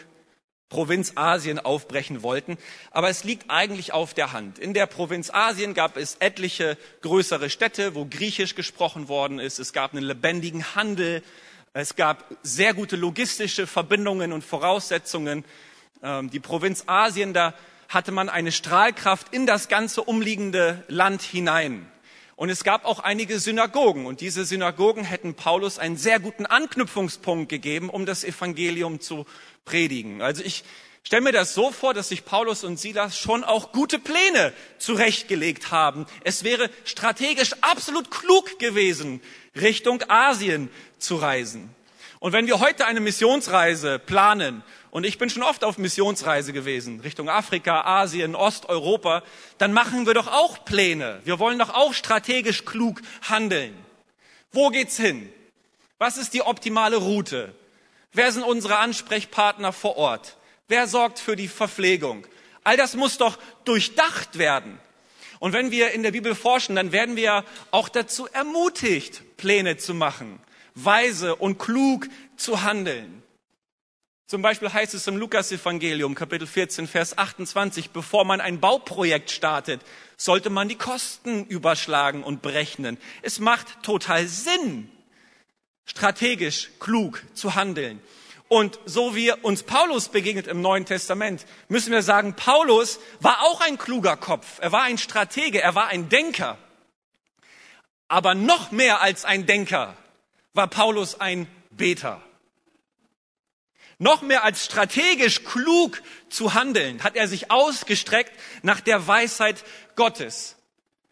Provinz 0.68 1.12
Asien 1.14 1.60
aufbrechen 1.60 2.24
wollten, 2.24 2.58
aber 2.90 3.08
es 3.08 3.22
liegt 3.22 3.50
eigentlich 3.50 3.92
auf 3.92 4.14
der 4.14 4.32
Hand. 4.32 4.58
In 4.58 4.74
der 4.74 4.86
Provinz 4.86 5.30
Asien 5.30 5.74
gab 5.74 5.96
es 5.96 6.16
etliche 6.16 6.76
größere 7.02 7.50
Städte, 7.50 7.94
wo 7.94 8.04
Griechisch 8.04 8.56
gesprochen 8.56 9.08
worden 9.08 9.38
ist. 9.38 9.60
Es 9.60 9.72
gab 9.72 9.92
einen 9.92 10.02
lebendigen 10.02 10.74
Handel. 10.74 11.22
Es 11.72 11.94
gab 11.94 12.24
sehr 12.42 12.74
gute 12.74 12.96
logistische 12.96 13.68
Verbindungen 13.68 14.32
und 14.32 14.42
Voraussetzungen. 14.42 15.44
Ähm, 16.06 16.30
die 16.30 16.38
Provinz 16.38 16.84
Asien, 16.86 17.34
da 17.34 17.52
hatte 17.88 18.12
man 18.12 18.28
eine 18.28 18.52
Strahlkraft 18.52 19.34
in 19.34 19.44
das 19.44 19.68
ganze 19.68 20.02
umliegende 20.02 20.84
Land 20.86 21.22
hinein. 21.22 21.90
Und 22.36 22.48
es 22.48 22.62
gab 22.62 22.84
auch 22.84 23.00
einige 23.00 23.40
Synagogen. 23.40 24.06
Und 24.06 24.20
diese 24.20 24.44
Synagogen 24.44 25.02
hätten 25.02 25.34
Paulus 25.34 25.78
einen 25.78 25.96
sehr 25.96 26.20
guten 26.20 26.46
Anknüpfungspunkt 26.46 27.48
gegeben, 27.48 27.90
um 27.90 28.06
das 28.06 28.22
Evangelium 28.22 29.00
zu 29.00 29.26
predigen. 29.64 30.22
Also 30.22 30.44
ich 30.44 30.62
stelle 31.02 31.22
mir 31.22 31.32
das 31.32 31.54
so 31.54 31.72
vor, 31.72 31.92
dass 31.92 32.10
sich 32.10 32.24
Paulus 32.24 32.62
und 32.62 32.78
Silas 32.78 33.18
schon 33.18 33.42
auch 33.42 33.72
gute 33.72 33.98
Pläne 33.98 34.52
zurechtgelegt 34.78 35.72
haben. 35.72 36.06
Es 36.22 36.44
wäre 36.44 36.70
strategisch 36.84 37.52
absolut 37.62 38.12
klug 38.12 38.60
gewesen, 38.60 39.20
Richtung 39.56 40.04
Asien 40.08 40.68
zu 40.98 41.16
reisen. 41.16 41.74
Und 42.20 42.32
wenn 42.32 42.46
wir 42.46 42.60
heute 42.60 42.86
eine 42.86 43.00
Missionsreise 43.00 43.98
planen 43.98 44.62
und 44.96 45.04
ich 45.04 45.18
bin 45.18 45.28
schon 45.28 45.42
oft 45.42 45.62
auf 45.62 45.76
Missionsreise 45.76 46.54
gewesen, 46.54 47.00
Richtung 47.00 47.28
Afrika, 47.28 47.82
Asien, 47.82 48.34
Osteuropa, 48.34 49.22
dann 49.58 49.74
machen 49.74 50.06
wir 50.06 50.14
doch 50.14 50.26
auch 50.26 50.64
Pläne. 50.64 51.20
Wir 51.24 51.38
wollen 51.38 51.58
doch 51.58 51.68
auch 51.68 51.92
strategisch 51.92 52.64
klug 52.64 53.02
handeln. 53.20 53.76
Wo 54.52 54.70
geht's 54.70 54.96
hin? 54.96 55.30
Was 55.98 56.16
ist 56.16 56.32
die 56.32 56.40
optimale 56.40 56.96
Route? 56.96 57.54
Wer 58.14 58.32
sind 58.32 58.42
unsere 58.42 58.78
Ansprechpartner 58.78 59.74
vor 59.74 59.98
Ort? 59.98 60.38
Wer 60.66 60.86
sorgt 60.86 61.18
für 61.18 61.36
die 61.36 61.48
Verpflegung? 61.48 62.26
All 62.64 62.78
das 62.78 62.96
muss 62.96 63.18
doch 63.18 63.38
durchdacht 63.66 64.38
werden. 64.38 64.78
Und 65.40 65.52
wenn 65.52 65.70
wir 65.70 65.90
in 65.90 66.04
der 66.04 66.12
Bibel 66.12 66.34
forschen, 66.34 66.74
dann 66.74 66.90
werden 66.90 67.16
wir 67.16 67.44
auch 67.70 67.90
dazu 67.90 68.28
ermutigt, 68.28 69.36
Pläne 69.36 69.76
zu 69.76 69.92
machen, 69.92 70.40
weise 70.74 71.36
und 71.36 71.58
klug 71.58 72.08
zu 72.38 72.62
handeln. 72.62 73.22
Zum 74.26 74.42
Beispiel 74.42 74.72
heißt 74.72 74.92
es 74.94 75.06
im 75.06 75.16
Lukas-Evangelium, 75.18 76.16
Kapitel 76.16 76.48
14, 76.48 76.88
Vers 76.88 77.16
28, 77.16 77.90
bevor 77.90 78.24
man 78.24 78.40
ein 78.40 78.58
Bauprojekt 78.58 79.30
startet, 79.30 79.80
sollte 80.16 80.50
man 80.50 80.68
die 80.68 80.74
Kosten 80.74 81.46
überschlagen 81.46 82.24
und 82.24 82.42
berechnen. 82.42 82.98
Es 83.22 83.38
macht 83.38 83.84
total 83.84 84.26
Sinn, 84.26 84.90
strategisch 85.84 86.70
klug 86.80 87.22
zu 87.34 87.54
handeln. 87.54 88.02
Und 88.48 88.80
so 88.84 89.14
wie 89.14 89.30
uns 89.30 89.62
Paulus 89.62 90.08
begegnet 90.08 90.48
im 90.48 90.60
Neuen 90.60 90.86
Testament, 90.86 91.46
müssen 91.68 91.92
wir 91.92 92.02
sagen, 92.02 92.34
Paulus 92.34 92.98
war 93.20 93.42
auch 93.42 93.60
ein 93.60 93.78
kluger 93.78 94.16
Kopf. 94.16 94.58
Er 94.60 94.72
war 94.72 94.82
ein 94.82 94.98
Stratege, 94.98 95.62
er 95.62 95.76
war 95.76 95.86
ein 95.86 96.08
Denker. 96.08 96.58
Aber 98.08 98.34
noch 98.34 98.72
mehr 98.72 99.00
als 99.00 99.24
ein 99.24 99.46
Denker 99.46 99.96
war 100.52 100.66
Paulus 100.66 101.20
ein 101.20 101.46
Beter. 101.70 102.20
Noch 103.98 104.20
mehr 104.22 104.44
als 104.44 104.64
strategisch 104.64 105.44
klug 105.44 106.02
zu 106.28 106.54
handeln, 106.54 107.02
hat 107.02 107.16
er 107.16 107.28
sich 107.28 107.50
ausgestreckt 107.50 108.32
nach 108.62 108.80
der 108.80 109.06
Weisheit 109.06 109.64
Gottes. 109.94 110.56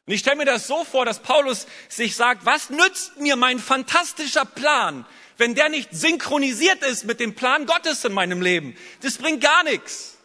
Und 0.07 0.13
ich 0.13 0.21
stelle 0.21 0.37
mir 0.37 0.45
das 0.45 0.67
so 0.67 0.85
vor, 0.85 1.07
dass 1.07 1.21
Paulus 1.21 1.67
sich 1.89 2.15
sagt, 2.15 2.45
was 2.45 2.69
nützt 2.69 3.19
mir 3.19 3.37
mein 3.37 3.59
fantastischer 3.59 4.45
Plan, 4.45 5.07
wenn 5.39 5.55
der 5.55 5.71
nicht 5.71 5.91
synchronisiert 5.93 6.83
ist 6.83 7.05
mit 7.05 7.21
dem 7.21 7.35
Plan 7.35 7.65
Gottes 7.65 8.05
in 8.05 8.13
meinem 8.13 8.43
Leben? 8.43 8.77
Das 9.01 9.17
bringt 9.17 9.41
gar 9.41 9.65
nichts. 9.65 10.19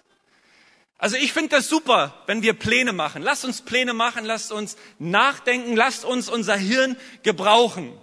Also 0.98 1.16
ich 1.16 1.32
finde 1.32 1.56
das 1.56 1.70
super, 1.70 2.22
wenn 2.28 2.42
wir 2.42 2.54
Pläne 2.54 2.92
machen. 2.92 3.24
Lasst 3.24 3.46
uns 3.46 3.62
Pläne 3.62 3.94
machen, 3.94 4.26
lasst 4.26 4.52
uns 4.52 4.76
nachdenken, 5.00 5.78
lasst 5.78 6.04
uns 6.04 6.28
unser 6.28 6.58
Hirn 6.58 6.98
gebrauchen. 7.24 7.98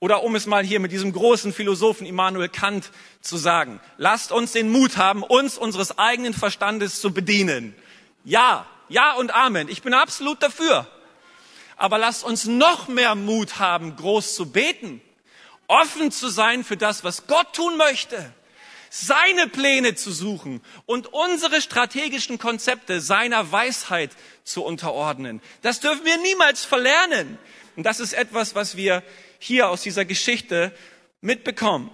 Oder 0.00 0.22
um 0.22 0.36
es 0.36 0.46
mal 0.46 0.64
hier 0.64 0.78
mit 0.78 0.92
diesem 0.92 1.12
großen 1.12 1.52
Philosophen 1.52 2.06
Immanuel 2.06 2.48
Kant 2.48 2.90
zu 3.20 3.36
sagen, 3.36 3.80
lasst 3.96 4.30
uns 4.30 4.52
den 4.52 4.70
Mut 4.70 4.96
haben, 4.96 5.24
uns 5.24 5.58
unseres 5.58 5.98
eigenen 5.98 6.34
Verstandes 6.34 7.00
zu 7.00 7.12
bedienen. 7.12 7.74
Ja, 8.24 8.66
ja 8.88 9.14
und 9.14 9.34
Amen. 9.34 9.68
Ich 9.68 9.82
bin 9.82 9.94
absolut 9.94 10.42
dafür. 10.42 10.86
Aber 11.76 11.98
lasst 11.98 12.24
uns 12.24 12.44
noch 12.44 12.88
mehr 12.88 13.14
Mut 13.14 13.58
haben, 13.58 13.96
groß 13.96 14.34
zu 14.34 14.50
beten, 14.50 15.00
offen 15.66 16.12
zu 16.12 16.28
sein 16.28 16.64
für 16.64 16.76
das, 16.76 17.02
was 17.02 17.26
Gott 17.26 17.54
tun 17.54 17.76
möchte, 17.76 18.32
seine 18.90 19.48
Pläne 19.48 19.94
zu 19.94 20.12
suchen 20.12 20.60
und 20.86 21.12
unsere 21.12 21.60
strategischen 21.60 22.38
Konzepte 22.38 23.00
seiner 23.00 23.52
Weisheit 23.52 24.10
zu 24.44 24.64
unterordnen. 24.64 25.40
Das 25.62 25.80
dürfen 25.80 26.04
wir 26.04 26.18
niemals 26.18 26.64
verlernen. 26.64 27.38
Und 27.76 27.84
das 27.84 28.00
ist 28.00 28.12
etwas, 28.12 28.56
was 28.56 28.76
wir 28.76 29.04
hier 29.38 29.68
aus 29.68 29.82
dieser 29.82 30.04
Geschichte 30.04 30.72
mitbekommen. 31.20 31.90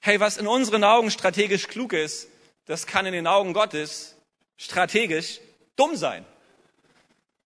Hey, 0.00 0.20
was 0.20 0.36
in 0.36 0.46
unseren 0.46 0.84
Augen 0.84 1.10
strategisch 1.10 1.68
klug 1.68 1.92
ist, 1.92 2.28
das 2.66 2.86
kann 2.86 3.06
in 3.06 3.12
den 3.12 3.26
Augen 3.26 3.52
Gottes 3.52 4.16
strategisch 4.56 5.40
dumm 5.76 5.96
sein. 5.96 6.24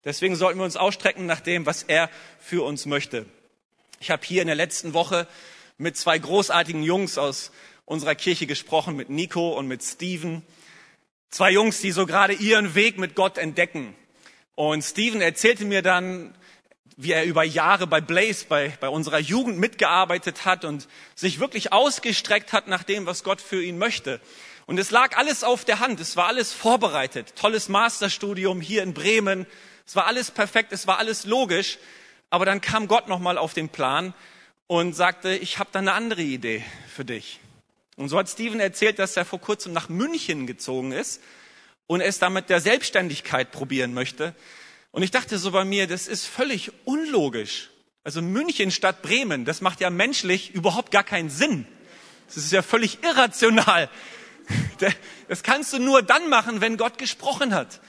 Deswegen 0.05 0.35
sollten 0.35 0.59
wir 0.59 0.65
uns 0.65 0.75
ausstrecken 0.75 1.25
nach 1.25 1.39
dem, 1.39 1.65
was 1.65 1.83
er 1.83 2.09
für 2.39 2.65
uns 2.65 2.85
möchte. 2.85 3.25
Ich 3.99 4.11
habe 4.11 4.25
hier 4.25 4.41
in 4.41 4.47
der 4.47 4.55
letzten 4.55 4.93
Woche 4.93 5.27
mit 5.77 5.95
zwei 5.95 6.17
großartigen 6.17 6.83
Jungs 6.83 7.17
aus 7.17 7.51
unserer 7.85 8.15
Kirche 8.15 8.47
gesprochen, 8.47 8.95
mit 8.95 9.09
Nico 9.09 9.57
und 9.57 9.67
mit 9.67 9.83
Steven. 9.83 10.43
Zwei 11.29 11.51
Jungs, 11.51 11.79
die 11.81 11.91
so 11.91 12.05
gerade 12.05 12.33
ihren 12.33 12.75
Weg 12.75 12.97
mit 12.97 13.15
Gott 13.15 13.37
entdecken. 13.37 13.95
Und 14.55 14.83
Steven 14.83 15.21
erzählte 15.21 15.65
mir 15.65 15.81
dann, 15.81 16.35
wie 16.97 17.11
er 17.11 17.25
über 17.25 17.43
Jahre 17.43 17.87
bei 17.87 18.01
Blaze, 18.01 18.45
bei, 18.47 18.77
bei 18.79 18.89
unserer 18.89 19.19
Jugend 19.19 19.57
mitgearbeitet 19.57 20.45
hat 20.45 20.65
und 20.65 20.87
sich 21.15 21.39
wirklich 21.39 21.73
ausgestreckt 21.73 22.53
hat 22.53 22.67
nach 22.67 22.83
dem, 22.83 23.05
was 23.05 23.23
Gott 23.23 23.41
für 23.41 23.63
ihn 23.63 23.77
möchte. 23.77 24.19
Und 24.65 24.77
es 24.77 24.91
lag 24.91 25.17
alles 25.17 25.43
auf 25.43 25.65
der 25.65 25.79
Hand, 25.79 25.99
es 25.99 26.15
war 26.15 26.27
alles 26.27 26.53
vorbereitet. 26.53 27.33
Tolles 27.35 27.67
Masterstudium 27.67 28.61
hier 28.61 28.83
in 28.83 28.93
Bremen, 28.93 29.45
es 29.85 29.95
war 29.95 30.07
alles 30.07 30.31
perfekt, 30.31 30.71
es 30.71 30.87
war 30.87 30.99
alles 30.99 31.25
logisch. 31.25 31.79
Aber 32.29 32.45
dann 32.45 32.61
kam 32.61 32.87
Gott 32.87 33.07
nochmal 33.07 33.37
auf 33.37 33.53
den 33.53 33.69
Plan 33.69 34.13
und 34.67 34.93
sagte, 34.93 35.35
ich 35.35 35.59
habe 35.59 35.69
da 35.71 35.79
eine 35.79 35.93
andere 35.93 36.21
Idee 36.21 36.63
für 36.87 37.05
dich. 37.05 37.39
Und 37.95 38.09
so 38.09 38.17
hat 38.17 38.29
Steven 38.29 38.59
erzählt, 38.59 38.97
dass 38.97 39.17
er 39.17 39.25
vor 39.25 39.39
kurzem 39.39 39.73
nach 39.73 39.89
München 39.89 40.47
gezogen 40.47 40.93
ist 40.93 41.21
und 41.85 42.01
es 42.01 42.17
damit 42.17 42.49
der 42.49 42.59
Selbstständigkeit 42.59 43.51
probieren 43.51 43.93
möchte. 43.93 44.33
Und 44.93 45.01
ich 45.01 45.09
dachte 45.09 45.39
so 45.39 45.49
bei 45.51 45.65
mir, 45.65 45.87
das 45.87 46.07
ist 46.07 46.27
völlig 46.27 46.71
unlogisch. 46.85 47.71
Also 48.03 48.21
München 48.21 48.69
statt 48.69 49.01
Bremen, 49.01 49.43
das 49.43 49.59
macht 49.59 49.81
ja 49.81 49.89
menschlich 49.89 50.51
überhaupt 50.51 50.91
gar 50.91 51.03
keinen 51.03 51.31
Sinn. 51.31 51.67
Das 52.27 52.37
ist 52.37 52.51
ja 52.51 52.61
völlig 52.61 53.03
irrational. 53.03 53.89
Das 55.29 55.41
kannst 55.41 55.71
du 55.71 55.79
nur 55.79 56.01
dann 56.01 56.29
machen, 56.29 56.59
wenn 56.59 56.75
Gott 56.75 56.97
gesprochen 56.97 57.55
hat. 57.55 57.79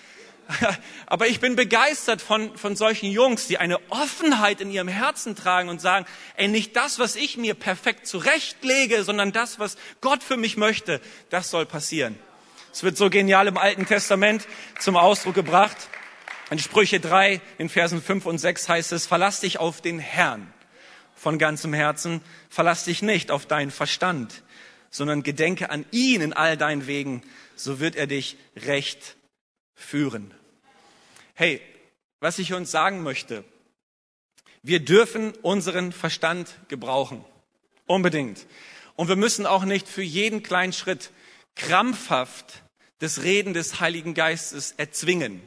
Aber 1.06 1.26
ich 1.26 1.40
bin 1.40 1.56
begeistert 1.56 2.22
von, 2.22 2.56
von 2.56 2.76
solchen 2.76 3.10
Jungs, 3.10 3.48
die 3.48 3.58
eine 3.58 3.80
Offenheit 3.90 4.60
in 4.60 4.70
ihrem 4.70 4.86
Herzen 4.86 5.34
tragen 5.34 5.68
und 5.68 5.80
sagen, 5.80 6.06
ey, 6.36 6.46
nicht 6.46 6.76
das, 6.76 7.00
was 7.00 7.16
ich 7.16 7.36
mir 7.36 7.54
perfekt 7.54 8.06
zurechtlege, 8.06 9.02
sondern 9.02 9.32
das, 9.32 9.58
was 9.58 9.76
Gott 10.00 10.22
für 10.22 10.36
mich 10.36 10.56
möchte, 10.56 11.00
das 11.28 11.50
soll 11.50 11.66
passieren. 11.66 12.16
Es 12.72 12.84
wird 12.84 12.96
so 12.96 13.10
genial 13.10 13.48
im 13.48 13.58
Alten 13.58 13.84
Testament 13.84 14.46
zum 14.78 14.96
Ausdruck 14.96 15.34
gebracht. 15.34 15.88
In 16.50 16.58
Sprüche 16.58 17.00
3, 17.00 17.40
in 17.58 17.68
Versen 17.68 18.02
5 18.02 18.26
und 18.26 18.38
6 18.38 18.68
heißt 18.68 18.92
es, 18.92 19.06
verlass 19.06 19.40
dich 19.40 19.58
auf 19.58 19.80
den 19.80 19.98
Herrn 19.98 20.52
von 21.14 21.38
ganzem 21.38 21.72
Herzen, 21.72 22.20
verlass 22.50 22.84
dich 22.84 23.00
nicht 23.00 23.30
auf 23.30 23.46
deinen 23.46 23.70
Verstand, 23.70 24.42
sondern 24.90 25.22
gedenke 25.22 25.70
an 25.70 25.86
ihn 25.90 26.20
in 26.20 26.32
all 26.34 26.56
deinen 26.56 26.86
Wegen, 26.86 27.22
so 27.56 27.80
wird 27.80 27.96
er 27.96 28.06
dich 28.06 28.36
recht 28.56 29.16
führen. 29.74 30.34
Hey, 31.34 31.62
was 32.20 32.38
ich 32.38 32.52
uns 32.52 32.70
sagen 32.70 33.02
möchte, 33.02 33.42
wir 34.62 34.80
dürfen 34.80 35.32
unseren 35.42 35.92
Verstand 35.92 36.54
gebrauchen. 36.68 37.24
Unbedingt. 37.86 38.46
Und 38.96 39.08
wir 39.08 39.16
müssen 39.16 39.46
auch 39.46 39.64
nicht 39.64 39.88
für 39.88 40.02
jeden 40.02 40.42
kleinen 40.42 40.72
Schritt 40.72 41.10
krampfhaft 41.54 42.62
das 42.98 43.22
Reden 43.22 43.52
des 43.54 43.80
Heiligen 43.80 44.14
Geistes 44.14 44.72
erzwingen. 44.76 45.42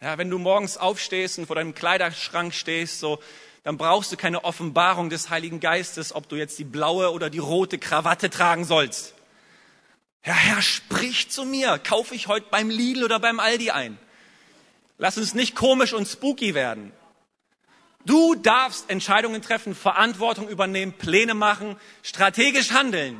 Ja, 0.00 0.18
wenn 0.18 0.30
du 0.30 0.38
morgens 0.38 0.76
aufstehst 0.76 1.38
und 1.38 1.46
vor 1.46 1.56
deinem 1.56 1.74
Kleiderschrank 1.74 2.52
stehst, 2.52 3.00
so, 3.00 3.20
dann 3.62 3.78
brauchst 3.78 4.12
du 4.12 4.16
keine 4.16 4.44
Offenbarung 4.44 5.08
des 5.08 5.30
Heiligen 5.30 5.60
Geistes, 5.60 6.14
ob 6.14 6.28
du 6.28 6.36
jetzt 6.36 6.58
die 6.58 6.64
blaue 6.64 7.12
oder 7.12 7.30
die 7.30 7.38
rote 7.38 7.78
Krawatte 7.78 8.28
tragen 8.28 8.64
sollst. 8.64 9.14
Ja, 10.24 10.34
Herr, 10.34 10.62
sprich 10.62 11.30
zu 11.30 11.44
mir. 11.44 11.78
Kaufe 11.78 12.14
ich 12.14 12.28
heute 12.28 12.46
beim 12.50 12.70
Lidl 12.70 13.04
oder 13.04 13.20
beim 13.20 13.40
Aldi 13.40 13.70
ein? 13.70 13.98
Lass 14.98 15.18
uns 15.18 15.34
nicht 15.34 15.54
komisch 15.54 15.92
und 15.92 16.06
spooky 16.06 16.54
werden. 16.54 16.92
Du 18.06 18.34
darfst 18.34 18.90
Entscheidungen 18.90 19.40
treffen, 19.40 19.74
Verantwortung 19.74 20.48
übernehmen, 20.48 20.92
Pläne 20.92 21.34
machen, 21.34 21.76
strategisch 22.02 22.72
handeln. 22.72 23.16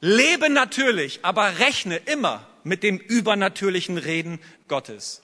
Lebe 0.00 0.50
natürlich, 0.50 1.20
aber 1.22 1.58
rechne 1.58 1.96
immer 1.96 2.46
mit 2.64 2.82
dem 2.82 2.98
übernatürlichen 2.98 3.98
Reden 3.98 4.40
Gottes. 4.66 5.22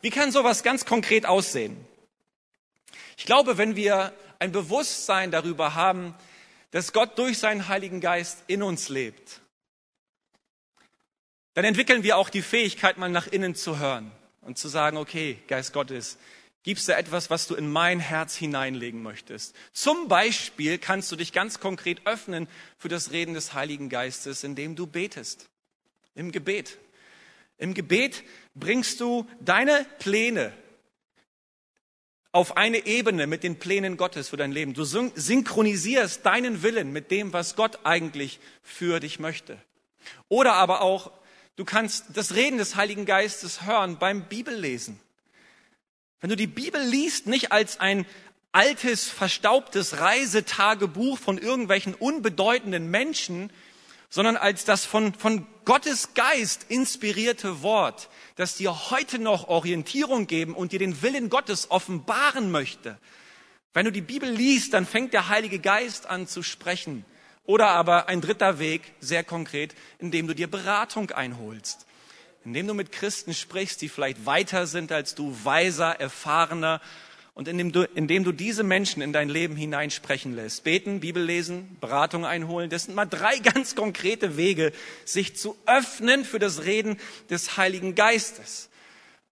Wie 0.00 0.10
kann 0.10 0.32
sowas 0.32 0.62
ganz 0.62 0.84
konkret 0.84 1.26
aussehen? 1.26 1.76
Ich 3.16 3.26
glaube, 3.26 3.58
wenn 3.58 3.76
wir 3.76 4.14
ein 4.38 4.52
Bewusstsein 4.52 5.30
darüber 5.30 5.74
haben, 5.74 6.14
dass 6.70 6.92
Gott 6.92 7.18
durch 7.18 7.38
seinen 7.38 7.68
Heiligen 7.68 8.00
Geist 8.00 8.44
in 8.46 8.62
uns 8.62 8.88
lebt, 8.88 9.40
dann 11.54 11.64
entwickeln 11.64 12.02
wir 12.02 12.16
auch 12.16 12.30
die 12.30 12.42
Fähigkeit, 12.42 12.96
mal 12.96 13.10
nach 13.10 13.26
innen 13.26 13.54
zu 13.54 13.78
hören 13.78 14.10
und 14.40 14.56
zu 14.56 14.68
sagen, 14.68 14.96
okay, 14.96 15.36
Geist 15.48 15.72
Gottes, 15.72 16.16
gibst 16.62 16.88
du 16.88 16.94
etwas, 16.94 17.28
was 17.28 17.46
du 17.46 17.54
in 17.54 17.70
mein 17.70 18.00
Herz 18.00 18.36
hineinlegen 18.36 19.02
möchtest? 19.02 19.54
Zum 19.72 20.08
Beispiel 20.08 20.78
kannst 20.78 21.10
du 21.12 21.16
dich 21.16 21.32
ganz 21.32 21.60
konkret 21.60 22.06
öffnen 22.06 22.48
für 22.78 22.88
das 22.88 23.10
Reden 23.10 23.34
des 23.34 23.52
Heiligen 23.52 23.88
Geistes, 23.88 24.44
indem 24.44 24.76
du 24.76 24.86
betest. 24.86 25.50
Im 26.14 26.32
Gebet. 26.32 26.78
Im 27.60 27.74
Gebet 27.74 28.24
bringst 28.54 29.00
du 29.00 29.28
deine 29.40 29.86
Pläne 29.98 30.52
auf 32.32 32.56
eine 32.56 32.86
Ebene 32.86 33.26
mit 33.26 33.42
den 33.42 33.58
Plänen 33.58 33.96
Gottes 33.96 34.30
für 34.30 34.36
dein 34.36 34.52
Leben. 34.52 34.72
Du 34.72 34.84
synchronisierst 34.84 36.24
deinen 36.24 36.62
Willen 36.62 36.92
mit 36.92 37.10
dem, 37.10 37.32
was 37.32 37.56
Gott 37.56 37.80
eigentlich 37.84 38.40
für 38.62 38.98
dich 39.00 39.18
möchte. 39.18 39.58
Oder 40.28 40.54
aber 40.54 40.80
auch, 40.80 41.12
du 41.56 41.64
kannst 41.64 42.06
das 42.14 42.34
Reden 42.34 42.58
des 42.58 42.76
Heiligen 42.76 43.04
Geistes 43.04 43.66
hören 43.66 43.98
beim 43.98 44.22
Bibellesen. 44.24 44.98
Wenn 46.20 46.30
du 46.30 46.36
die 46.36 46.46
Bibel 46.46 46.80
liest, 46.80 47.26
nicht 47.26 47.52
als 47.52 47.78
ein 47.80 48.06
altes, 48.52 49.08
verstaubtes 49.08 50.00
Reisetagebuch 50.00 51.18
von 51.18 51.36
irgendwelchen 51.36 51.94
unbedeutenden 51.94 52.90
Menschen, 52.90 53.52
sondern 54.10 54.36
als 54.36 54.64
das 54.64 54.84
von, 54.84 55.14
von 55.14 55.46
Gottes 55.64 56.14
Geist 56.14 56.66
inspirierte 56.68 57.62
Wort, 57.62 58.10
das 58.34 58.56
dir 58.56 58.90
heute 58.90 59.20
noch 59.20 59.48
Orientierung 59.48 60.26
geben 60.26 60.54
und 60.54 60.72
dir 60.72 60.80
den 60.80 61.00
Willen 61.00 61.30
Gottes 61.30 61.70
offenbaren 61.70 62.50
möchte. 62.50 62.98
Wenn 63.72 63.84
du 63.84 63.92
die 63.92 64.00
Bibel 64.00 64.28
liest, 64.28 64.74
dann 64.74 64.84
fängt 64.84 65.12
der 65.12 65.28
Heilige 65.28 65.60
Geist 65.60 66.06
an 66.06 66.26
zu 66.26 66.42
sprechen. 66.42 67.04
Oder 67.44 67.68
aber 67.68 68.08
ein 68.08 68.20
dritter 68.20 68.58
Weg, 68.58 68.92
sehr 68.98 69.22
konkret, 69.22 69.74
indem 70.00 70.26
du 70.26 70.34
dir 70.34 70.50
Beratung 70.50 71.12
einholst. 71.12 71.86
Indem 72.44 72.66
du 72.66 72.74
mit 72.74 72.90
Christen 72.90 73.32
sprichst, 73.32 73.80
die 73.80 73.88
vielleicht 73.88 74.26
weiter 74.26 74.66
sind 74.66 74.90
als 74.90 75.14
du, 75.14 75.36
weiser, 75.44 76.00
erfahrener 76.00 76.80
und 77.34 77.48
indem 77.48 77.72
du, 77.72 77.84
indem 77.94 78.24
du 78.24 78.32
diese 78.32 78.62
Menschen 78.62 79.02
in 79.02 79.12
dein 79.12 79.28
Leben 79.28 79.56
hineinsprechen 79.56 80.34
lässt. 80.34 80.64
Beten, 80.64 81.00
Bibel 81.00 81.22
lesen, 81.22 81.76
Beratung 81.80 82.26
einholen, 82.26 82.70
das 82.70 82.84
sind 82.84 82.94
mal 82.94 83.06
drei 83.06 83.38
ganz 83.54 83.74
konkrete 83.74 84.36
Wege, 84.36 84.72
sich 85.04 85.36
zu 85.36 85.56
öffnen 85.66 86.24
für 86.24 86.38
das 86.38 86.64
Reden 86.64 86.98
des 87.30 87.56
Heiligen 87.56 87.94
Geistes. 87.94 88.68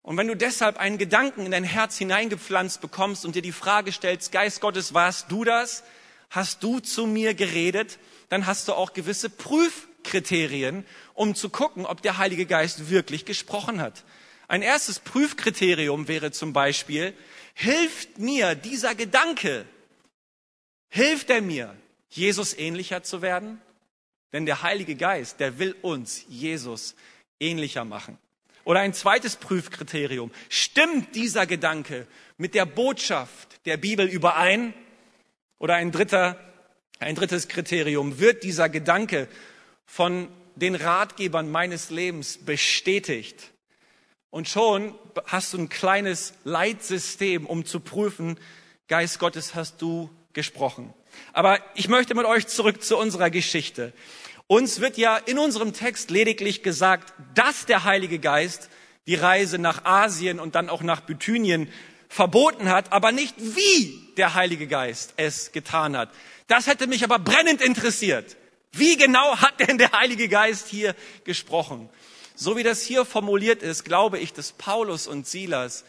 Und 0.02 0.16
wenn 0.16 0.28
du 0.28 0.36
deshalb 0.36 0.78
einen 0.78 0.96
Gedanken 0.96 1.44
in 1.44 1.50
dein 1.50 1.64
Herz 1.64 1.98
hineingepflanzt 1.98 2.80
bekommst 2.80 3.26
und 3.26 3.34
dir 3.34 3.42
die 3.42 3.52
Frage 3.52 3.92
stellst, 3.92 4.32
Geist 4.32 4.60
Gottes, 4.60 4.94
warst 4.94 5.30
du 5.30 5.44
das? 5.44 5.84
Hast 6.30 6.62
du 6.62 6.80
zu 6.80 7.06
mir 7.06 7.34
geredet? 7.34 7.98
Dann 8.30 8.46
hast 8.46 8.68
du 8.68 8.72
auch 8.72 8.94
gewisse 8.94 9.28
Prüfkriterien, 9.28 10.86
um 11.12 11.34
zu 11.34 11.50
gucken, 11.50 11.84
ob 11.84 12.00
der 12.00 12.16
Heilige 12.16 12.46
Geist 12.46 12.88
wirklich 12.90 13.24
gesprochen 13.24 13.82
hat. 13.82 14.04
Ein 14.48 14.62
erstes 14.62 14.98
Prüfkriterium 14.98 16.08
wäre 16.08 16.32
zum 16.32 16.54
Beispiel, 16.54 17.12
hilft 17.52 18.18
mir 18.18 18.54
dieser 18.54 18.94
Gedanke, 18.94 19.66
hilft 20.88 21.28
er 21.28 21.42
mir, 21.42 21.76
Jesus 22.08 22.56
ähnlicher 22.56 23.02
zu 23.02 23.20
werden? 23.20 23.60
Denn 24.32 24.46
der 24.46 24.62
Heilige 24.62 24.94
Geist, 24.94 25.40
der 25.40 25.58
will 25.58 25.76
uns 25.82 26.24
Jesus 26.28 26.94
ähnlicher 27.38 27.84
machen. 27.84 28.18
Oder 28.64 28.80
ein 28.80 28.94
zweites 28.94 29.36
Prüfkriterium, 29.36 30.30
stimmt 30.48 31.14
dieser 31.14 31.46
Gedanke 31.46 32.06
mit 32.38 32.54
der 32.54 32.64
Botschaft 32.64 33.60
der 33.66 33.76
Bibel 33.76 34.06
überein? 34.06 34.72
Oder 35.58 35.74
ein 35.74 35.92
dritter, 35.92 36.38
ein 36.98 37.14
drittes 37.14 37.48
Kriterium, 37.48 38.18
wird 38.18 38.44
dieser 38.44 38.70
Gedanke 38.70 39.28
von 39.84 40.28
den 40.56 40.74
Ratgebern 40.74 41.50
meines 41.50 41.90
Lebens 41.90 42.38
bestätigt? 42.38 43.52
Und 44.30 44.48
schon 44.48 44.94
hast 45.26 45.52
du 45.52 45.58
ein 45.58 45.68
kleines 45.68 46.34
Leitsystem, 46.44 47.46
um 47.46 47.64
zu 47.64 47.80
prüfen, 47.80 48.38
Geist 48.86 49.18
Gottes, 49.18 49.54
hast 49.54 49.80
du 49.80 50.10
gesprochen. 50.32 50.92
Aber 51.32 51.60
ich 51.74 51.88
möchte 51.88 52.14
mit 52.14 52.26
euch 52.26 52.46
zurück 52.46 52.82
zu 52.82 52.96
unserer 52.96 53.30
Geschichte. 53.30 53.92
Uns 54.46 54.80
wird 54.80 54.96
ja 54.98 55.16
in 55.16 55.38
unserem 55.38 55.72
Text 55.72 56.10
lediglich 56.10 56.62
gesagt, 56.62 57.12
dass 57.34 57.66
der 57.66 57.84
Heilige 57.84 58.18
Geist 58.18 58.70
die 59.06 59.14
Reise 59.14 59.58
nach 59.58 59.84
Asien 59.84 60.40
und 60.40 60.54
dann 60.54 60.68
auch 60.68 60.82
nach 60.82 61.00
Bithynien 61.00 61.70
verboten 62.08 62.68
hat, 62.70 62.92
aber 62.92 63.12
nicht 63.12 63.34
wie 63.38 63.98
der 64.16 64.34
Heilige 64.34 64.66
Geist 64.66 65.14
es 65.16 65.52
getan 65.52 65.96
hat. 65.96 66.10
Das 66.46 66.66
hätte 66.66 66.86
mich 66.86 67.04
aber 67.04 67.18
brennend 67.18 67.60
interessiert. 67.60 68.36
Wie 68.72 68.96
genau 68.96 69.38
hat 69.38 69.60
denn 69.60 69.78
der 69.78 69.92
Heilige 69.92 70.28
Geist 70.28 70.68
hier 70.68 70.94
gesprochen? 71.24 71.88
So 72.40 72.56
wie 72.56 72.62
das 72.62 72.82
hier 72.82 73.04
formuliert 73.04 73.64
ist, 73.64 73.84
glaube 73.84 74.20
ich, 74.20 74.32
dass 74.32 74.52
Paulus 74.52 75.08
und 75.08 75.26
Silas 75.26 75.84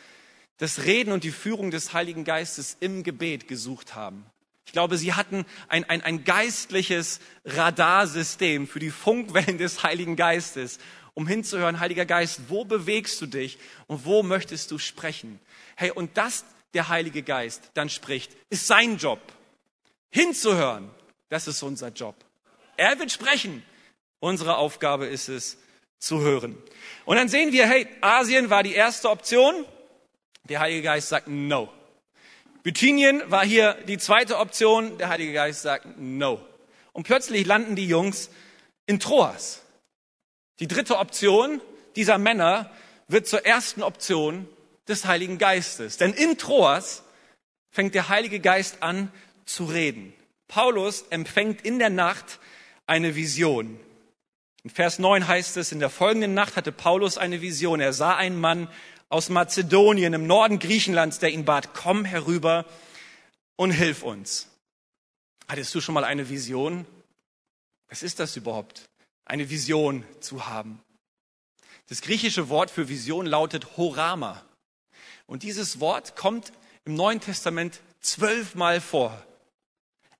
das 0.57 0.83
Reden 0.83 1.11
und 1.11 1.23
die 1.23 1.29
Führung 1.29 1.69
des 1.69 1.93
Heiligen 1.93 2.23
Geistes 2.23 2.75
im 2.79 3.03
Gebet 3.03 3.47
gesucht 3.47 3.93
haben. 3.93 4.25
Ich 4.65 4.71
glaube, 4.71 4.97
sie 4.97 5.13
hatten 5.13 5.45
ein, 5.67 5.83
ein, 5.83 6.01
ein 6.01 6.23
geistliches 6.23 7.19
Radarsystem 7.45 8.67
für 8.67 8.79
die 8.79 8.89
Funkwellen 8.89 9.59
des 9.59 9.83
Heiligen 9.83 10.15
Geistes, 10.15 10.79
um 11.13 11.27
hinzuhören, 11.27 11.79
Heiliger 11.79 12.07
Geist, 12.07 12.41
wo 12.47 12.65
bewegst 12.65 13.21
du 13.21 13.27
dich 13.27 13.59
und 13.85 14.05
wo 14.05 14.23
möchtest 14.23 14.71
du 14.71 14.79
sprechen? 14.79 15.39
Hey, 15.75 15.91
und 15.91 16.17
dass 16.17 16.45
der 16.73 16.89
Heilige 16.89 17.21
Geist 17.21 17.69
dann 17.75 17.91
spricht, 17.91 18.35
ist 18.49 18.65
sein 18.65 18.97
Job. 18.97 19.21
Hinzuhören, 20.09 20.89
das 21.29 21.47
ist 21.47 21.61
unser 21.61 21.89
Job. 21.89 22.15
Er 22.75 22.97
wird 22.97 23.11
sprechen. 23.11 23.61
Unsere 24.19 24.57
Aufgabe 24.57 25.05
ist 25.05 25.29
es, 25.29 25.59
zu 25.99 26.21
hören. 26.21 26.57
Und 27.05 27.17
dann 27.17 27.29
sehen 27.29 27.51
wir, 27.51 27.67
hey, 27.67 27.87
Asien 28.01 28.49
war 28.49 28.63
die 28.63 28.73
erste 28.73 29.09
Option. 29.09 29.65
Der 30.43 30.59
Heilige 30.59 30.81
Geist 30.81 31.09
sagt 31.09 31.27
no. 31.27 31.69
Bithynien 32.63 33.21
war 33.27 33.45
hier 33.45 33.75
die 33.87 33.97
zweite 33.97 34.37
Option. 34.37 34.97
Der 34.97 35.09
Heilige 35.09 35.33
Geist 35.33 35.61
sagt 35.61 35.85
no. 35.97 36.41
Und 36.93 37.03
plötzlich 37.03 37.45
landen 37.45 37.75
die 37.75 37.87
Jungs 37.87 38.29
in 38.85 38.99
Troas. 38.99 39.61
Die 40.59 40.67
dritte 40.67 40.97
Option 40.97 41.61
dieser 41.95 42.17
Männer 42.17 42.71
wird 43.07 43.27
zur 43.27 43.45
ersten 43.45 43.83
Option 43.83 44.47
des 44.87 45.05
Heiligen 45.05 45.37
Geistes. 45.37 45.97
Denn 45.97 46.13
in 46.13 46.37
Troas 46.37 47.03
fängt 47.71 47.95
der 47.95 48.09
Heilige 48.09 48.39
Geist 48.39 48.81
an 48.81 49.11
zu 49.45 49.65
reden. 49.65 50.13
Paulus 50.47 51.05
empfängt 51.09 51.61
in 51.61 51.79
der 51.79 51.89
Nacht 51.89 52.39
eine 52.87 53.15
Vision. 53.15 53.79
In 54.63 54.69
Vers 54.69 54.99
9 54.99 55.27
heißt 55.27 55.57
es, 55.57 55.71
in 55.71 55.79
der 55.79 55.89
folgenden 55.89 56.33
Nacht 56.33 56.55
hatte 56.55 56.71
Paulus 56.71 57.17
eine 57.17 57.41
Vision. 57.41 57.79
Er 57.79 57.93
sah 57.93 58.15
einen 58.15 58.39
Mann 58.39 58.67
aus 59.07 59.29
Mazedonien 59.29 60.13
im 60.13 60.27
Norden 60.27 60.59
Griechenlands, 60.59 61.19
der 61.19 61.31
ihn 61.31 61.45
bat, 61.45 61.73
komm 61.73 62.05
herüber 62.05 62.65
und 63.55 63.71
hilf 63.71 64.03
uns. 64.03 64.47
Hattest 65.47 65.73
du 65.73 65.81
schon 65.81 65.95
mal 65.95 66.03
eine 66.03 66.29
Vision? 66.29 66.85
Was 67.87 68.03
ist 68.03 68.19
das 68.19 68.35
überhaupt? 68.35 68.89
Eine 69.25 69.49
Vision 69.49 70.03
zu 70.19 70.47
haben. 70.47 70.81
Das 71.87 72.01
griechische 72.01 72.49
Wort 72.49 72.69
für 72.69 72.87
Vision 72.87 73.25
lautet 73.25 73.77
Horama. 73.77 74.43
Und 75.25 75.43
dieses 75.43 75.79
Wort 75.79 76.15
kommt 76.15 76.51
im 76.85 76.95
Neuen 76.95 77.19
Testament 77.19 77.81
zwölfmal 78.01 78.81
vor. 78.81 79.25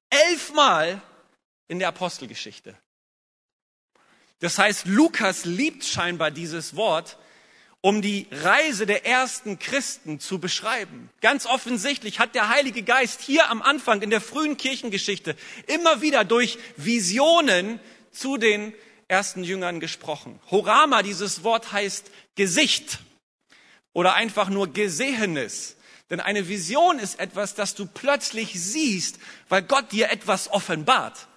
Elfmal 0.09 1.01
in 1.67 1.79
der 1.79 1.89
Apostelgeschichte. 1.89 2.75
Das 4.39 4.57
heißt, 4.57 4.85
Lukas 4.85 5.45
liebt 5.45 5.83
scheinbar 5.83 6.31
dieses 6.31 6.75
Wort, 6.75 7.17
um 7.81 8.01
die 8.01 8.27
Reise 8.31 8.85
der 8.85 9.05
ersten 9.05 9.59
Christen 9.59 10.19
zu 10.19 10.39
beschreiben. 10.39 11.09
Ganz 11.21 11.45
offensichtlich 11.45 12.19
hat 12.19 12.35
der 12.35 12.49
Heilige 12.49 12.83
Geist 12.83 13.21
hier 13.21 13.49
am 13.49 13.61
Anfang 13.61 14.01
in 14.01 14.09
der 14.09 14.21
frühen 14.21 14.57
Kirchengeschichte 14.57 15.35
immer 15.67 16.01
wieder 16.01 16.25
durch 16.25 16.57
Visionen 16.75 17.79
zu 18.11 18.37
den 18.37 18.73
ersten 19.07 19.43
Jüngern 19.43 19.79
gesprochen. 19.79 20.39
Horama, 20.51 21.03
dieses 21.03 21.43
Wort 21.43 21.71
heißt 21.71 22.11
Gesicht 22.35 22.99
oder 23.93 24.13
einfach 24.13 24.49
nur 24.49 24.71
Gesehenes. 24.73 25.77
Denn 26.09 26.19
eine 26.19 26.47
Vision 26.47 26.99
ist 26.99 27.19
etwas, 27.19 27.55
das 27.55 27.75
du 27.75 27.85
plötzlich 27.85 28.59
siehst, 28.59 29.19
weil 29.47 29.61
Gott 29.61 29.91
dir 29.91 30.09
etwas 30.09 30.49
offenbart. 30.51 31.27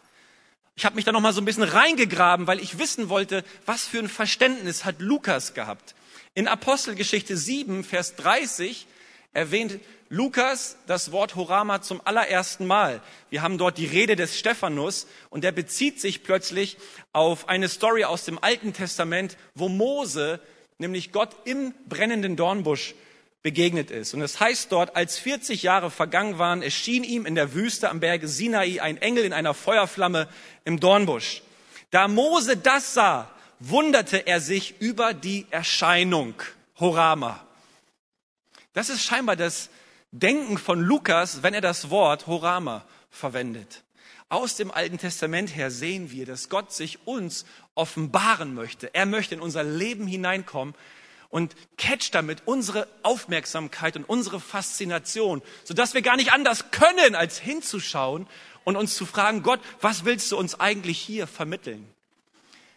Ich 0.75 0.85
habe 0.87 0.97
mich 0.97 1.05
da 1.05 1.13
noch 1.13 1.21
mal 1.21 1.33
so 1.33 1.41
ein 1.41 1.45
bisschen 1.45 1.65
reingegraben, 1.65 2.47
weil 2.47 2.61
ich 2.61 2.79
wissen 2.79 3.09
wollte, 3.09 3.45
was 3.67 3.87
für 3.87 3.99
ein 3.99 4.09
Verständnis 4.09 4.85
hat 4.85 5.01
Lukas 5.01 5.53
gehabt. 5.53 5.95
In 6.35 6.49
Apostelgeschichte 6.49 7.37
7, 7.37 7.85
Vers 7.85 8.17
30 8.17 8.87
erwähnt 9.35 9.81
Lukas 10.09 10.77
das 10.87 11.13
Wort 11.13 11.37
Horama 11.37 11.83
zum 11.83 12.01
allerersten 12.05 12.67
Mal. 12.67 13.03
Wir 13.29 13.43
haben 13.43 13.59
dort 13.59 13.77
die 13.77 13.87
Rede 13.87 14.17
des 14.17 14.39
Stephanus 14.39 15.07
und 15.29 15.45
der 15.45 15.53
bezieht 15.53 16.01
sich 16.01 16.23
plötzlich 16.23 16.79
auf 17.13 17.49
eine 17.51 17.69
Story 17.69 18.05
aus 18.05 18.25
dem 18.25 18.43
Alten 18.43 18.73
Testament, 18.73 19.37
wo 19.55 19.69
Mose 19.69 20.41
nämlich 20.79 21.13
Gott 21.13 21.37
im 21.45 21.75
brennenden 21.87 22.37
Dornbusch 22.37 22.95
begegnet 23.43 23.91
ist. 23.91 24.15
Und 24.15 24.23
es 24.23 24.39
heißt 24.39 24.71
dort, 24.71 24.95
als 24.95 25.19
40 25.19 25.63
Jahre 25.63 25.91
vergangen 25.91 26.39
waren, 26.39 26.63
erschien 26.63 27.05
ihm 27.05 27.27
in 27.27 27.35
der 27.35 27.55
Wüste 27.55 27.91
am 27.91 28.01
Berge 28.01 28.29
Sinai 28.29 28.81
ein 28.81 28.97
Engel 28.97 29.25
in 29.25 29.33
einer 29.33 29.55
Feuerflamme 29.55 30.29
im 30.65 30.79
Dornbusch. 30.79 31.43
Da 31.91 32.09
Mose 32.09 32.57
das 32.57 32.95
sah, 32.95 33.31
wunderte 33.59 34.27
er 34.27 34.41
sich 34.41 34.81
über 34.81 35.13
die 35.13 35.47
Erscheinung 35.51 36.35
Horama. 36.79 37.45
Das 38.73 38.89
ist 38.89 39.05
scheinbar 39.05 39.37
das 39.37 39.71
Denken 40.13 40.59
von 40.59 40.81
Lukas, 40.81 41.43
wenn 41.43 41.55
er 41.55 41.61
das 41.61 41.91
Wort 41.91 42.27
Horama 42.27 42.85
verwendet. 43.11 43.83
Aus 44.29 44.57
dem 44.57 44.71
Alten 44.71 44.99
Testament 44.99 45.55
her 45.55 45.71
sehen 45.71 46.11
wir, 46.11 46.27
dass 46.27 46.49
Gott 46.49 46.73
sich 46.73 47.07
uns 47.07 47.45
offenbaren 47.75 48.55
möchte. 48.55 48.95
Er 48.95 49.05
möchte 49.05 49.35
in 49.35 49.41
unser 49.41 49.63
Leben 49.63 50.07
hineinkommen 50.07 50.75
und 51.33 51.57
catcht 51.79 52.15
damit 52.15 52.43
unsere 52.45 52.87
Aufmerksamkeit 53.03 53.97
und 53.97 54.05
unsere 54.05 54.39
Faszination, 54.39 55.41
sodass 55.65 55.95
wir 55.95 56.03
gar 56.03 56.17
nicht 56.17 56.31
anders 56.31 56.71
können, 56.71 57.15
als 57.15 57.39
hinzuschauen 57.39 58.29
und 58.65 58.77
uns 58.77 58.95
zu 58.95 59.07
fragen, 59.07 59.43
Gott, 59.43 59.59
was 59.81 60.05
willst 60.05 60.31
du 60.31 60.37
uns 60.37 60.61
eigentlich 60.61 61.01
hier 61.01 61.27
vermitteln? 61.27 61.89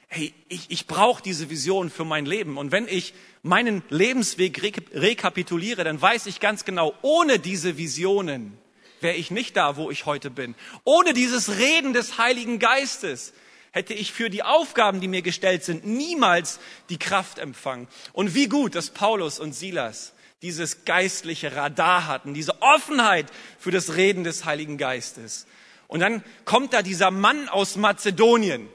Hey, 0.07 0.33
ich, 0.47 0.71
ich 0.71 0.87
brauche 0.87 1.21
diese 1.21 1.49
Vision 1.49 1.89
für 1.89 2.05
mein 2.05 2.25
Leben. 2.25 2.57
Und 2.57 2.71
wenn 2.71 2.87
ich 2.87 3.13
meinen 3.43 3.83
Lebensweg 3.89 4.61
rekapituliere, 4.93 5.83
dann 5.83 6.01
weiß 6.01 6.25
ich 6.27 6.39
ganz 6.39 6.63
genau, 6.63 6.93
ohne 7.01 7.39
diese 7.39 7.77
Visionen 7.77 8.57
wäre 9.01 9.17
ich 9.17 9.31
nicht 9.31 9.57
da, 9.57 9.75
wo 9.75 9.91
ich 9.91 10.05
heute 10.05 10.31
bin. 10.31 10.55
Ohne 10.85 11.13
dieses 11.13 11.57
Reden 11.57 11.91
des 11.91 12.17
Heiligen 12.17 12.59
Geistes 12.59 13.33
hätte 13.75 13.93
ich 13.93 14.13
für 14.13 14.29
die 14.29 14.41
Aufgaben, 14.41 15.01
die 15.01 15.09
mir 15.09 15.21
gestellt 15.21 15.65
sind, 15.65 15.85
niemals 15.85 16.61
die 16.89 16.97
Kraft 16.97 17.39
empfangen. 17.39 17.89
Und 18.13 18.33
wie 18.33 18.47
gut, 18.47 18.73
dass 18.73 18.89
Paulus 18.89 19.37
und 19.37 19.51
Silas 19.51 20.13
dieses 20.41 20.85
geistliche 20.85 21.57
Radar 21.57 22.07
hatten, 22.07 22.33
diese 22.33 22.61
Offenheit 22.61 23.25
für 23.59 23.71
das 23.71 23.95
Reden 23.97 24.23
des 24.23 24.45
Heiligen 24.45 24.77
Geistes. 24.77 25.45
Und 25.87 25.99
dann 25.99 26.23
kommt 26.45 26.71
da 26.71 26.83
dieser 26.83 27.11
Mann 27.11 27.49
aus 27.49 27.75
Mazedonien. 27.75 28.69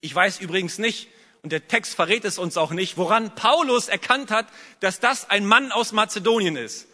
Ich 0.00 0.12
weiß 0.12 0.40
übrigens 0.40 0.78
nicht, 0.78 1.08
und 1.42 1.52
der 1.52 1.68
Text 1.68 1.94
verrät 1.94 2.24
es 2.24 2.38
uns 2.38 2.56
auch 2.56 2.72
nicht, 2.72 2.96
woran 2.96 3.36
Paulus 3.36 3.86
erkannt 3.86 4.32
hat, 4.32 4.46
dass 4.80 4.98
das 4.98 5.30
ein 5.30 5.46
Mann 5.46 5.70
aus 5.70 5.92
Mazedonien 5.92 6.56
ist. 6.56 6.88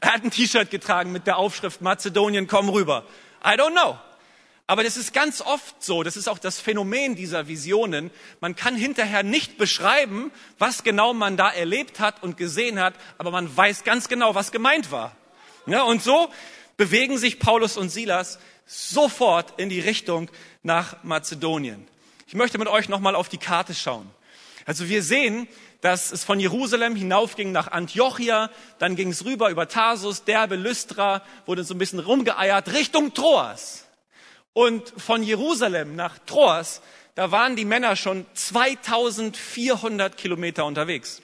Er 0.00 0.14
hat 0.14 0.24
ein 0.24 0.32
T-Shirt 0.32 0.70
getragen 0.70 1.12
mit 1.12 1.28
der 1.28 1.36
Aufschrift 1.36 1.82
Mazedonien, 1.82 2.48
komm 2.48 2.68
rüber. 2.68 3.06
I 3.44 3.50
don't 3.50 3.70
know. 3.70 3.96
Aber 4.72 4.84
das 4.84 4.96
ist 4.96 5.12
ganz 5.12 5.42
oft 5.42 5.84
so, 5.84 6.02
das 6.02 6.16
ist 6.16 6.28
auch 6.28 6.38
das 6.38 6.58
Phänomen 6.58 7.14
dieser 7.14 7.46
Visionen. 7.46 8.10
Man 8.40 8.56
kann 8.56 8.74
hinterher 8.74 9.22
nicht 9.22 9.58
beschreiben, 9.58 10.32
was 10.58 10.82
genau 10.82 11.12
man 11.12 11.36
da 11.36 11.50
erlebt 11.50 12.00
hat 12.00 12.22
und 12.22 12.38
gesehen 12.38 12.80
hat, 12.80 12.94
aber 13.18 13.30
man 13.30 13.54
weiß 13.54 13.84
ganz 13.84 14.08
genau, 14.08 14.34
was 14.34 14.50
gemeint 14.50 14.90
war. 14.90 15.14
Ja, 15.66 15.82
und 15.82 16.02
so 16.02 16.30
bewegen 16.78 17.18
sich 17.18 17.38
Paulus 17.38 17.76
und 17.76 17.90
Silas 17.90 18.38
sofort 18.64 19.60
in 19.60 19.68
die 19.68 19.78
Richtung 19.78 20.30
nach 20.62 21.02
Mazedonien. 21.02 21.86
Ich 22.26 22.32
möchte 22.32 22.56
mit 22.56 22.68
euch 22.68 22.88
nochmal 22.88 23.14
auf 23.14 23.28
die 23.28 23.36
Karte 23.36 23.74
schauen. 23.74 24.08
Also 24.64 24.88
wir 24.88 25.02
sehen, 25.02 25.48
dass 25.82 26.12
es 26.12 26.24
von 26.24 26.40
Jerusalem 26.40 26.96
hinaufging 26.96 27.52
nach 27.52 27.70
Antiochia, 27.70 28.48
dann 28.78 28.96
ging 28.96 29.10
es 29.10 29.26
rüber 29.26 29.50
über 29.50 29.68
Tarsus, 29.68 30.24
Derbe, 30.24 30.56
Lystra, 30.56 31.20
wurde 31.44 31.62
so 31.62 31.74
ein 31.74 31.78
bisschen 31.78 31.98
rumgeeiert, 31.98 32.72
Richtung 32.72 33.12
Troas. 33.12 33.81
Und 34.52 34.92
von 34.96 35.22
Jerusalem 35.22 35.96
nach 35.96 36.18
Troas, 36.20 36.82
da 37.14 37.30
waren 37.30 37.56
die 37.56 37.64
Männer 37.64 37.96
schon 37.96 38.26
2400 38.34 40.16
Kilometer 40.16 40.64
unterwegs. 40.64 41.22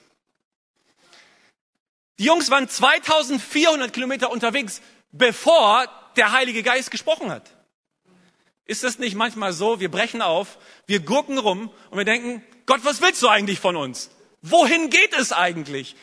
Die 2.17 2.25
Jungs 2.25 2.49
waren 2.49 2.67
2400 2.67 3.93
Kilometer 3.93 4.31
unterwegs, 4.31 4.81
bevor 5.11 5.87
der 6.15 6.31
Heilige 6.31 6.63
Geist 6.63 6.91
gesprochen 6.91 7.31
hat. 7.31 7.49
Ist 8.65 8.83
es 8.83 8.99
nicht 8.99 9.15
manchmal 9.15 9.53
so, 9.53 9.79
wir 9.79 9.89
brechen 9.89 10.21
auf, 10.21 10.57
wir 10.85 10.99
gurken 10.99 11.37
rum 11.37 11.71
und 11.89 11.97
wir 11.97 12.05
denken, 12.05 12.43
Gott, 12.65 12.81
was 12.83 13.01
willst 13.01 13.21
du 13.23 13.27
eigentlich 13.27 13.59
von 13.59 13.75
uns? 13.75 14.11
Wohin 14.41 14.89
geht 14.89 15.13
es 15.13 15.31
eigentlich? 15.31 15.95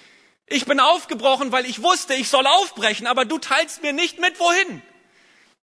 Ich 0.46 0.64
bin 0.64 0.80
aufgebrochen, 0.80 1.52
weil 1.52 1.66
ich 1.66 1.82
wusste, 1.82 2.14
ich 2.14 2.28
soll 2.28 2.46
aufbrechen, 2.46 3.06
aber 3.06 3.24
du 3.24 3.38
teilst 3.38 3.82
mir 3.82 3.92
nicht 3.92 4.18
mit, 4.18 4.40
wohin. 4.40 4.82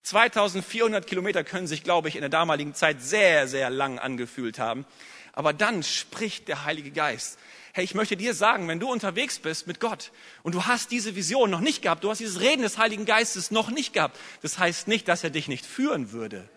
2400 0.03 1.05
Kilometer 1.05 1.43
können 1.43 1.67
sich, 1.67 1.83
glaube 1.83 2.07
ich, 2.07 2.15
in 2.15 2.21
der 2.21 2.29
damaligen 2.29 2.73
Zeit 2.73 3.01
sehr, 3.01 3.47
sehr 3.47 3.69
lang 3.69 3.99
angefühlt 3.99 4.59
haben. 4.59 4.85
Aber 5.33 5.53
dann 5.53 5.83
spricht 5.83 6.47
der 6.47 6.65
Heilige 6.65 6.91
Geist. 6.91 7.38
Hey, 7.73 7.83
ich 7.83 7.93
möchte 7.93 8.17
dir 8.17 8.33
sagen, 8.33 8.67
wenn 8.67 8.79
du 8.79 8.91
unterwegs 8.91 9.39
bist 9.39 9.67
mit 9.67 9.79
Gott 9.79 10.12
und 10.41 10.55
du 10.55 10.65
hast 10.65 10.91
diese 10.91 11.15
Vision 11.15 11.51
noch 11.51 11.59
nicht 11.59 11.81
gehabt, 11.81 12.03
du 12.03 12.09
hast 12.09 12.19
dieses 12.19 12.39
Reden 12.39 12.63
des 12.63 12.77
Heiligen 12.77 13.05
Geistes 13.05 13.51
noch 13.51 13.69
nicht 13.69 13.93
gehabt, 13.93 14.17
das 14.41 14.57
heißt 14.57 14.88
nicht, 14.88 15.07
dass 15.07 15.23
er 15.23 15.29
dich 15.29 15.47
nicht 15.47 15.65
führen 15.65 16.12
würde. 16.12 16.49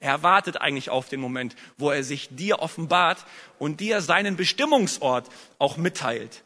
Er 0.00 0.22
wartet 0.22 0.60
eigentlich 0.60 0.90
auf 0.90 1.08
den 1.08 1.20
Moment, 1.20 1.56
wo 1.76 1.90
er 1.90 2.04
sich 2.04 2.28
dir 2.30 2.60
offenbart 2.60 3.24
und 3.58 3.80
dir 3.80 4.00
seinen 4.00 4.36
Bestimmungsort 4.36 5.28
auch 5.58 5.76
mitteilt. 5.76 6.42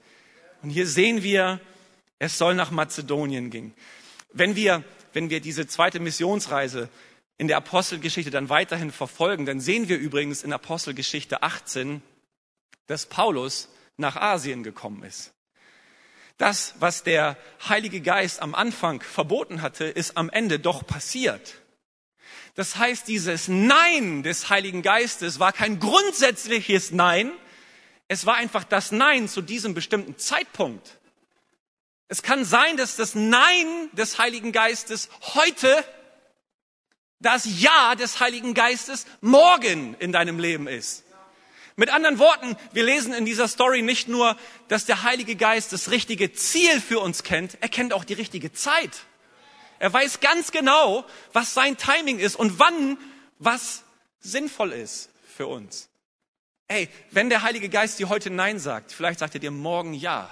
Und 0.63 0.71
hier 0.71 0.87
sehen 0.87 1.23
wir, 1.23 1.61
es 2.19 2.39
soll 2.39 2.55
nach 2.55 2.71
Mazedonien 2.71 3.51
gehen. 3.51 3.75
Wenn 4.33 4.57
wir, 4.57 4.85
wenn 5.13 5.31
wir 5.31 5.41
diese 5.41 5.67
zweite 5.67 6.01
Missionsreise 6.01 6.89
in 7.39 7.49
der 7.49 7.57
Apostelgeschichte 7.57 8.31
dann 8.31 8.49
weiterhin 8.49 8.93
verfolgen, 8.93 9.47
dann 9.47 9.61
sehen 9.61 9.89
wir 9.89 9.99
übrigens 9.99 10.43
in 10.43 10.53
Apostelgeschichte 10.53 11.43
18, 11.43 12.03
dass 12.87 13.07
Paulus 13.07 13.69
nach 13.97 14.17
Asien 14.17 14.63
gekommen 14.63 15.03
ist. 15.03 15.33
Das, 16.39 16.75
was 16.81 17.03
der 17.03 17.37
Heilige 17.69 18.01
Geist 18.01 18.41
am 18.43 18.55
Anfang 18.55 19.01
verboten 19.01 19.63
hatte, 19.63 19.85
ist 19.85 20.17
am 20.17 20.31
Ende 20.31 20.59
doch 20.59 20.87
passiert. 20.87 21.55
Das 22.55 22.77
heißt, 22.77 23.09
dieses 23.09 23.49
Nein 23.49 24.23
des 24.23 24.51
Heiligen 24.51 24.83
Geistes 24.83 25.39
war 25.39 25.53
kein 25.53 25.79
grundsätzliches 25.79 26.91
Nein, 26.91 27.33
es 28.09 28.27
war 28.27 28.35
einfach 28.37 28.65
das 28.65 28.93
Nein 28.93 29.29
zu 29.29 29.41
diesem 29.41 29.73
bestimmten 29.73 30.19
Zeitpunkt. 30.19 30.99
Es 32.13 32.23
kann 32.23 32.45
sein, 32.45 32.77
dass 32.77 32.97
das 32.97 33.15
Nein 33.15 33.89
des 33.93 34.19
Heiligen 34.19 34.53
Geistes 34.53 35.09
heute 35.35 35.83
das 37.21 37.63
Ja 37.63 37.95
des 37.95 38.21
Heiligen 38.21 38.53
Geistes 38.53 39.07
morgen 39.23 39.95
in 39.99 40.13
deinem 40.13 40.39
Leben 40.39 40.69
ist. 40.69 41.05
Mit 41.75 41.89
anderen 41.89 42.19
Worten, 42.19 42.55
wir 42.73 42.85
lesen 42.85 43.15
in 43.15 43.25
dieser 43.25 43.49
Story 43.49 43.81
nicht 43.81 44.09
nur, 44.09 44.37
dass 44.69 44.85
der 44.85 45.05
Heilige 45.05 45.37
Geist 45.37 45.73
das 45.73 45.91
richtige 45.91 46.35
Ziel 46.35 46.83
für 46.83 47.01
uns 47.01 47.23
kennt, 47.23 47.57
er 47.63 47.71
kennt 47.71 47.95
auch 47.95 48.05
die 48.05 48.13
richtige 48.13 48.53
Zeit. 48.53 48.91
Er 49.79 49.91
weiß 49.91 50.21
ganz 50.21 50.53
genau, 50.53 51.07
was 51.33 51.55
sein 51.55 51.79
Timing 51.79 52.19
ist 52.19 52.37
und 52.37 52.59
wann 52.59 52.99
was 53.39 53.85
sinnvoll 54.21 54.73
ist 54.73 55.09
für 55.35 55.47
uns. 55.47 55.89
Ey, 56.69 56.91
wenn 57.11 57.31
der 57.31 57.41
Heilige 57.41 57.71
Geist 57.71 57.99
dir 57.99 58.11
heute 58.11 58.29
Nein 58.29 58.59
sagt, 58.59 58.93
vielleicht 58.93 59.21
sagt 59.21 59.33
er 59.33 59.41
dir 59.41 59.51
morgen 59.51 59.95
Ja. 59.95 60.31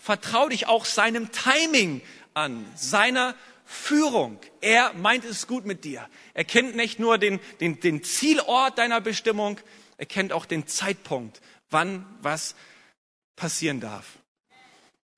Vertrau 0.00 0.48
dich 0.48 0.66
auch 0.66 0.86
seinem 0.86 1.30
Timing 1.30 2.00
an, 2.32 2.64
seiner 2.74 3.34
Führung. 3.66 4.40
Er 4.60 4.94
meint 4.94 5.24
es 5.24 5.46
gut 5.46 5.66
mit 5.66 5.84
dir. 5.84 6.08
Er 6.32 6.44
kennt 6.44 6.74
nicht 6.74 6.98
nur 6.98 7.18
den, 7.18 7.38
den, 7.60 7.80
den 7.80 8.02
Zielort 8.02 8.78
deiner 8.78 9.00
Bestimmung, 9.00 9.60
er 9.98 10.06
kennt 10.06 10.32
auch 10.32 10.46
den 10.46 10.66
Zeitpunkt, 10.66 11.42
wann 11.68 12.06
was 12.22 12.54
passieren 13.36 13.80
darf. 13.80 14.06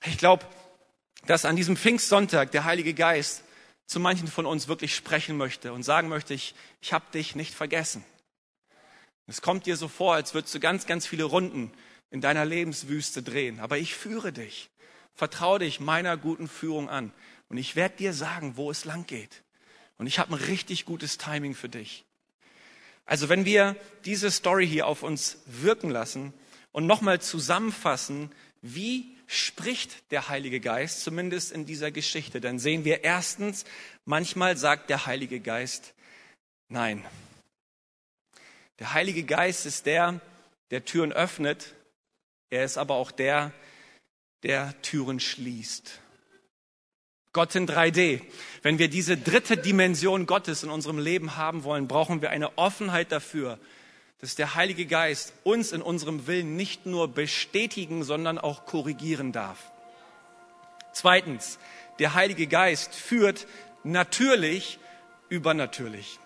Ich 0.05 0.19
glaube, 0.19 0.45
dass 1.27 1.45
an 1.45 1.55
diesem 1.55 1.77
Pfingstsonntag 1.77 2.51
der 2.51 2.65
Heilige 2.65 2.93
Geist 2.93 3.45
zu 3.87 4.01
manchen 4.01 4.27
von 4.27 4.47
uns 4.47 4.67
wirklich 4.67 4.97
sprechen 4.97 5.37
möchte 5.37 5.73
und 5.73 5.85
sagen 5.85 6.09
möchte, 6.09 6.35
ich, 6.35 6.55
ich 6.81 6.93
habe 6.93 7.05
dich 7.15 7.37
nicht 7.37 7.55
vergessen. 7.55 8.05
Es 9.29 9.43
kommt 9.43 9.67
dir 9.67 9.77
so 9.77 9.87
vor, 9.87 10.15
als 10.15 10.35
würdest 10.35 10.55
du 10.55 10.61
ganz, 10.61 10.87
ganz 10.87 11.07
viele 11.07 11.25
Runden 11.25 11.73
in 12.11 12.21
deiner 12.21 12.45
Lebenswüste 12.45 13.23
drehen. 13.23 13.61
Aber 13.61 13.79
ich 13.79 13.95
führe 13.95 14.33
dich. 14.33 14.69
Vertraue 15.15 15.61
dich 15.61 15.81
meiner 15.81 16.17
guten 16.17 16.49
Führung 16.49 16.89
an. 16.89 17.13
Und 17.49 17.59
ich 17.59 17.77
werde 17.77 17.97
dir 17.97 18.13
sagen, 18.13 18.57
wo 18.57 18.71
es 18.71 18.85
lang 18.85 19.07
geht. 19.07 19.43
Und 19.99 20.07
ich 20.07 20.19
habe 20.19 20.35
ein 20.35 20.43
richtig 20.43 20.85
gutes 20.85 21.19
Timing 21.19 21.55
für 21.55 21.69
dich. 21.69 22.05
Also 23.05 23.29
wenn 23.29 23.45
wir 23.45 23.77
diese 24.05 24.31
Story 24.31 24.67
hier 24.67 24.87
auf 24.87 25.03
uns 25.03 25.39
wirken 25.47 25.91
lassen 25.91 26.33
und 26.71 26.87
nochmal 26.87 27.21
zusammenfassen, 27.21 28.31
wie 28.63 29.17
spricht 29.27 30.11
der 30.11 30.29
Heilige 30.29 30.61
Geist, 30.61 31.03
zumindest 31.03 31.53
in 31.53 31.67
dieser 31.67 31.91
Geschichte, 31.91 32.41
dann 32.41 32.59
sehen 32.59 32.85
wir 32.85 33.05
erstens, 33.05 33.65
manchmal 34.05 34.57
sagt 34.57 34.89
der 34.91 35.07
Heilige 35.07 35.41
Geist 35.41 35.95
Nein. 36.73 37.05
Der 38.79 38.95
Heilige 38.95 39.25
Geist 39.25 39.67
ist 39.67 39.85
der, 39.85 40.23
der 40.71 40.87
Türen 40.87 41.13
öffnet. 41.13 41.75
Er 42.49 42.65
ist 42.65 42.79
aber 42.79 42.95
auch 42.95 43.11
der, 43.11 43.53
der 44.43 44.81
Türen 44.83 45.21
schließt. 45.21 46.01
Gott 47.33 47.55
in 47.55 47.67
3D. 47.67 48.21
Wenn 48.63 48.79
wir 48.79 48.89
diese 48.89 49.17
dritte 49.17 49.57
Dimension 49.57 50.27
Gottes 50.27 50.63
in 50.63 50.71
unserem 50.71 50.99
Leben 50.99 51.37
haben 51.37 51.65
wollen, 51.65 51.89
brauchen 51.89 52.21
wir 52.21 52.31
eine 52.31 52.59
Offenheit 52.59 53.11
dafür, 53.11 53.59
dass 54.21 54.35
der 54.35 54.55
Heilige 54.55 54.87
Geist 54.87 55.33
uns 55.43 55.73
in 55.73 55.83
unserem 55.83 56.27
Willen 56.27 56.57
nicht 56.57 56.87
nur 56.87 57.09
bestätigen, 57.09 58.05
sondern 58.05 58.39
auch 58.39 58.67
korrigieren 58.67 59.33
darf. 59.33 59.73
Zweitens, 60.93 61.59
der 61.99 62.15
Heilige 62.15 62.47
Geist 62.47 62.95
führt 62.95 63.47
natürlich 63.83 64.79
übernatürlich. 65.29 66.19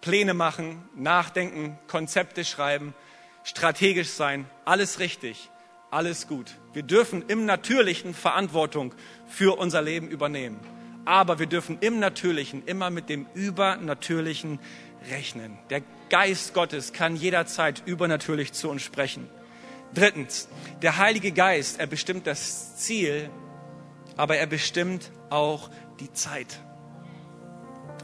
Pläne 0.00 0.32
machen, 0.32 0.88
nachdenken, 0.94 1.76
Konzepte 1.88 2.44
schreiben, 2.44 2.94
strategisch 3.42 4.10
sein, 4.10 4.48
alles 4.64 5.00
richtig, 5.00 5.50
alles 5.90 6.28
gut. 6.28 6.56
Wir 6.72 6.82
dürfen 6.82 7.24
im 7.28 7.46
Natürlichen 7.46 8.14
Verantwortung 8.14 8.94
für 9.26 9.58
unser 9.58 9.82
Leben 9.82 10.08
übernehmen. 10.08 10.60
Aber 11.04 11.38
wir 11.38 11.46
dürfen 11.46 11.78
im 11.80 11.98
Natürlichen 11.98 12.64
immer 12.66 12.90
mit 12.90 13.08
dem 13.08 13.26
Übernatürlichen 13.34 14.60
rechnen. 15.10 15.58
Der 15.70 15.82
Geist 16.10 16.54
Gottes 16.54 16.92
kann 16.92 17.16
jederzeit 17.16 17.82
übernatürlich 17.86 18.52
zu 18.52 18.68
uns 18.68 18.82
sprechen. 18.82 19.28
Drittens, 19.94 20.48
der 20.82 20.98
Heilige 20.98 21.32
Geist, 21.32 21.80
er 21.80 21.86
bestimmt 21.86 22.26
das 22.26 22.76
Ziel, 22.76 23.30
aber 24.16 24.36
er 24.36 24.46
bestimmt 24.46 25.10
auch 25.30 25.70
die 26.00 26.12
Zeit. 26.12 26.60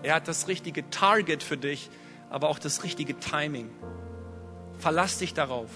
Er 0.03 0.15
hat 0.15 0.29
das 0.29 0.49
richtige 0.49 0.89
Target 0.91 1.43
für 1.43 1.57
dich, 1.57 1.91
aber 2.31 2.49
auch 2.49 2.59
das 2.59 2.85
richtige 2.85 3.19
Timing. 3.19 3.71
Verlass 4.79 5.19
dich 5.19 5.35
darauf, 5.35 5.71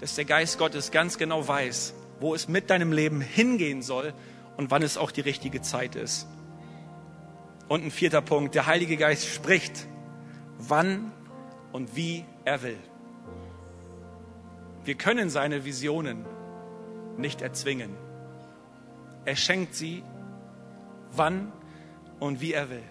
dass 0.00 0.14
der 0.14 0.24
Geist 0.24 0.58
Gottes 0.58 0.90
ganz 0.90 1.18
genau 1.18 1.46
weiß, 1.46 1.94
wo 2.20 2.34
es 2.34 2.48
mit 2.48 2.70
deinem 2.70 2.92
Leben 2.92 3.20
hingehen 3.20 3.82
soll 3.82 4.14
und 4.56 4.70
wann 4.70 4.82
es 4.82 4.96
auch 4.96 5.10
die 5.10 5.20
richtige 5.20 5.62
Zeit 5.62 5.96
ist. 5.96 6.26
Und 7.68 7.84
ein 7.84 7.90
vierter 7.90 8.20
Punkt, 8.20 8.54
der 8.54 8.66
Heilige 8.66 8.96
Geist 8.96 9.26
spricht, 9.26 9.86
wann 10.58 11.12
und 11.72 11.96
wie 11.96 12.24
er 12.44 12.62
will. 12.62 12.78
Wir 14.84 14.94
können 14.96 15.30
seine 15.30 15.64
Visionen 15.64 16.26
nicht 17.16 17.40
erzwingen. 17.40 17.96
Er 19.24 19.36
schenkt 19.36 19.74
sie, 19.74 20.02
wann 21.12 21.52
und 22.20 22.40
wie 22.40 22.52
er 22.52 22.68
will. 22.68 22.82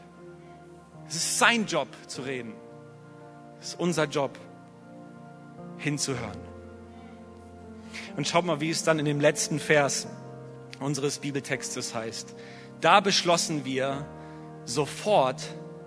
Es 1.08 1.16
ist 1.16 1.39
sein 1.39 1.66
Job 1.66 1.88
zu 2.08 2.24
reden. 2.24 2.54
Es 3.60 3.70
ist 3.70 3.80
unser 3.80 4.06
Job 4.06 4.38
hinzuhören. 5.78 6.53
Und 8.17 8.27
schaut 8.27 8.45
mal, 8.45 8.62
wie 8.62 8.69
es 8.69 8.84
dann 8.84 8.99
in 8.99 9.06
dem 9.06 9.19
letzten 9.19 9.60
Vers 9.60 10.08
unseres 10.79 11.19
Bibeltextes 11.19 11.93
heißt. 11.93 12.36
Da 12.82 12.99
beschlossen 12.99 13.65
wir, 13.65 14.06
sofort 14.65 15.41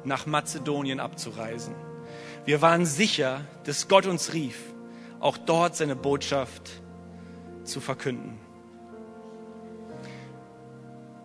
nach 0.04 0.26
Mazedonien 0.26 1.00
abzureisen. 1.00 1.74
Wir 2.44 2.62
waren 2.62 2.86
sicher, 2.86 3.42
dass 3.64 3.88
Gott 3.88 4.06
uns 4.06 4.32
rief, 4.32 4.56
auch 5.18 5.36
dort 5.36 5.76
seine 5.76 5.96
Botschaft 5.96 6.70
zu 7.64 7.80
verkünden. 7.80 8.38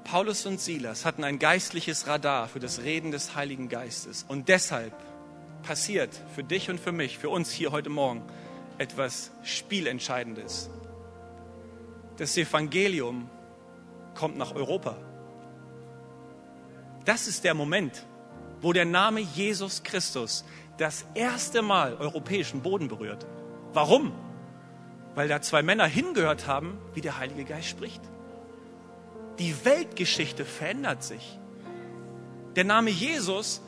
Paulus 0.03 0.45
und 0.45 0.59
Silas 0.59 1.05
hatten 1.05 1.23
ein 1.23 1.39
geistliches 1.39 2.07
Radar 2.07 2.49
für 2.49 2.59
das 2.59 2.81
Reden 2.81 3.11
des 3.11 3.35
Heiligen 3.35 3.69
Geistes. 3.69 4.25
Und 4.27 4.49
deshalb 4.49 4.93
passiert 5.63 6.09
für 6.35 6.43
dich 6.43 6.69
und 6.69 6.79
für 6.79 6.91
mich, 6.91 7.17
für 7.17 7.29
uns 7.29 7.51
hier 7.51 7.71
heute 7.71 7.89
Morgen, 7.89 8.23
etwas 8.81 9.29
Spielentscheidendes. 9.43 10.71
Das 12.17 12.35
Evangelium 12.35 13.29
kommt 14.15 14.37
nach 14.37 14.55
Europa. 14.55 14.97
Das 17.05 17.27
ist 17.27 17.43
der 17.43 17.53
Moment, 17.53 18.07
wo 18.59 18.73
der 18.73 18.85
Name 18.85 19.19
Jesus 19.19 19.83
Christus 19.83 20.43
das 20.77 21.05
erste 21.13 21.61
Mal 21.61 21.95
europäischen 21.95 22.63
Boden 22.63 22.87
berührt. 22.87 23.27
Warum? 23.71 24.13
Weil 25.13 25.27
da 25.27 25.41
zwei 25.41 25.61
Männer 25.61 25.85
hingehört 25.85 26.47
haben, 26.47 26.79
wie 26.95 27.01
der 27.01 27.19
Heilige 27.19 27.45
Geist 27.45 27.67
spricht. 27.67 28.01
Die 29.37 29.63
Weltgeschichte 29.63 30.43
verändert 30.43 31.03
sich. 31.03 31.37
Der 32.55 32.63
Name 32.63 32.89
Jesus 32.89 33.61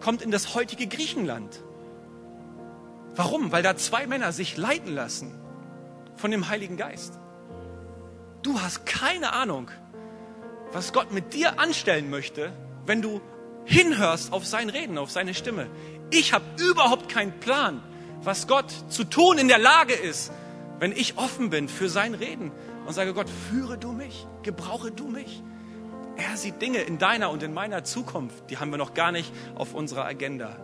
kommt 0.00 0.20
in 0.20 0.30
das 0.30 0.54
heutige 0.54 0.86
Griechenland. 0.86 1.62
Warum? 3.16 3.50
Weil 3.50 3.62
da 3.62 3.76
zwei 3.76 4.06
Männer 4.06 4.32
sich 4.32 4.56
leiten 4.56 4.94
lassen 4.94 5.32
von 6.16 6.30
dem 6.30 6.48
Heiligen 6.48 6.76
Geist. 6.76 7.18
Du 8.42 8.60
hast 8.60 8.86
keine 8.86 9.32
Ahnung, 9.32 9.70
was 10.72 10.92
Gott 10.92 11.12
mit 11.12 11.34
dir 11.34 11.58
anstellen 11.58 12.10
möchte, 12.10 12.52
wenn 12.84 13.02
du 13.02 13.20
hinhörst 13.64 14.32
auf 14.32 14.46
sein 14.46 14.68
Reden, 14.68 14.98
auf 14.98 15.10
seine 15.10 15.34
Stimme. 15.34 15.68
Ich 16.10 16.32
habe 16.32 16.44
überhaupt 16.58 17.08
keinen 17.08 17.40
Plan, 17.40 17.82
was 18.22 18.46
Gott 18.46 18.72
zu 18.88 19.04
tun 19.04 19.38
in 19.38 19.48
der 19.48 19.58
Lage 19.58 19.94
ist, 19.94 20.30
wenn 20.78 20.92
ich 20.92 21.16
offen 21.16 21.50
bin 21.50 21.68
für 21.68 21.88
sein 21.88 22.14
Reden 22.14 22.52
und 22.86 22.92
sage, 22.92 23.14
Gott, 23.14 23.28
führe 23.50 23.78
du 23.78 23.92
mich, 23.92 24.26
gebrauche 24.42 24.92
du 24.92 25.08
mich. 25.08 25.42
Er 26.16 26.36
sieht 26.36 26.62
Dinge 26.62 26.78
in 26.78 26.98
deiner 26.98 27.30
und 27.30 27.42
in 27.42 27.52
meiner 27.52 27.82
Zukunft, 27.84 28.50
die 28.50 28.58
haben 28.58 28.70
wir 28.70 28.78
noch 28.78 28.94
gar 28.94 29.10
nicht 29.10 29.32
auf 29.54 29.74
unserer 29.74 30.04
Agenda. 30.04 30.56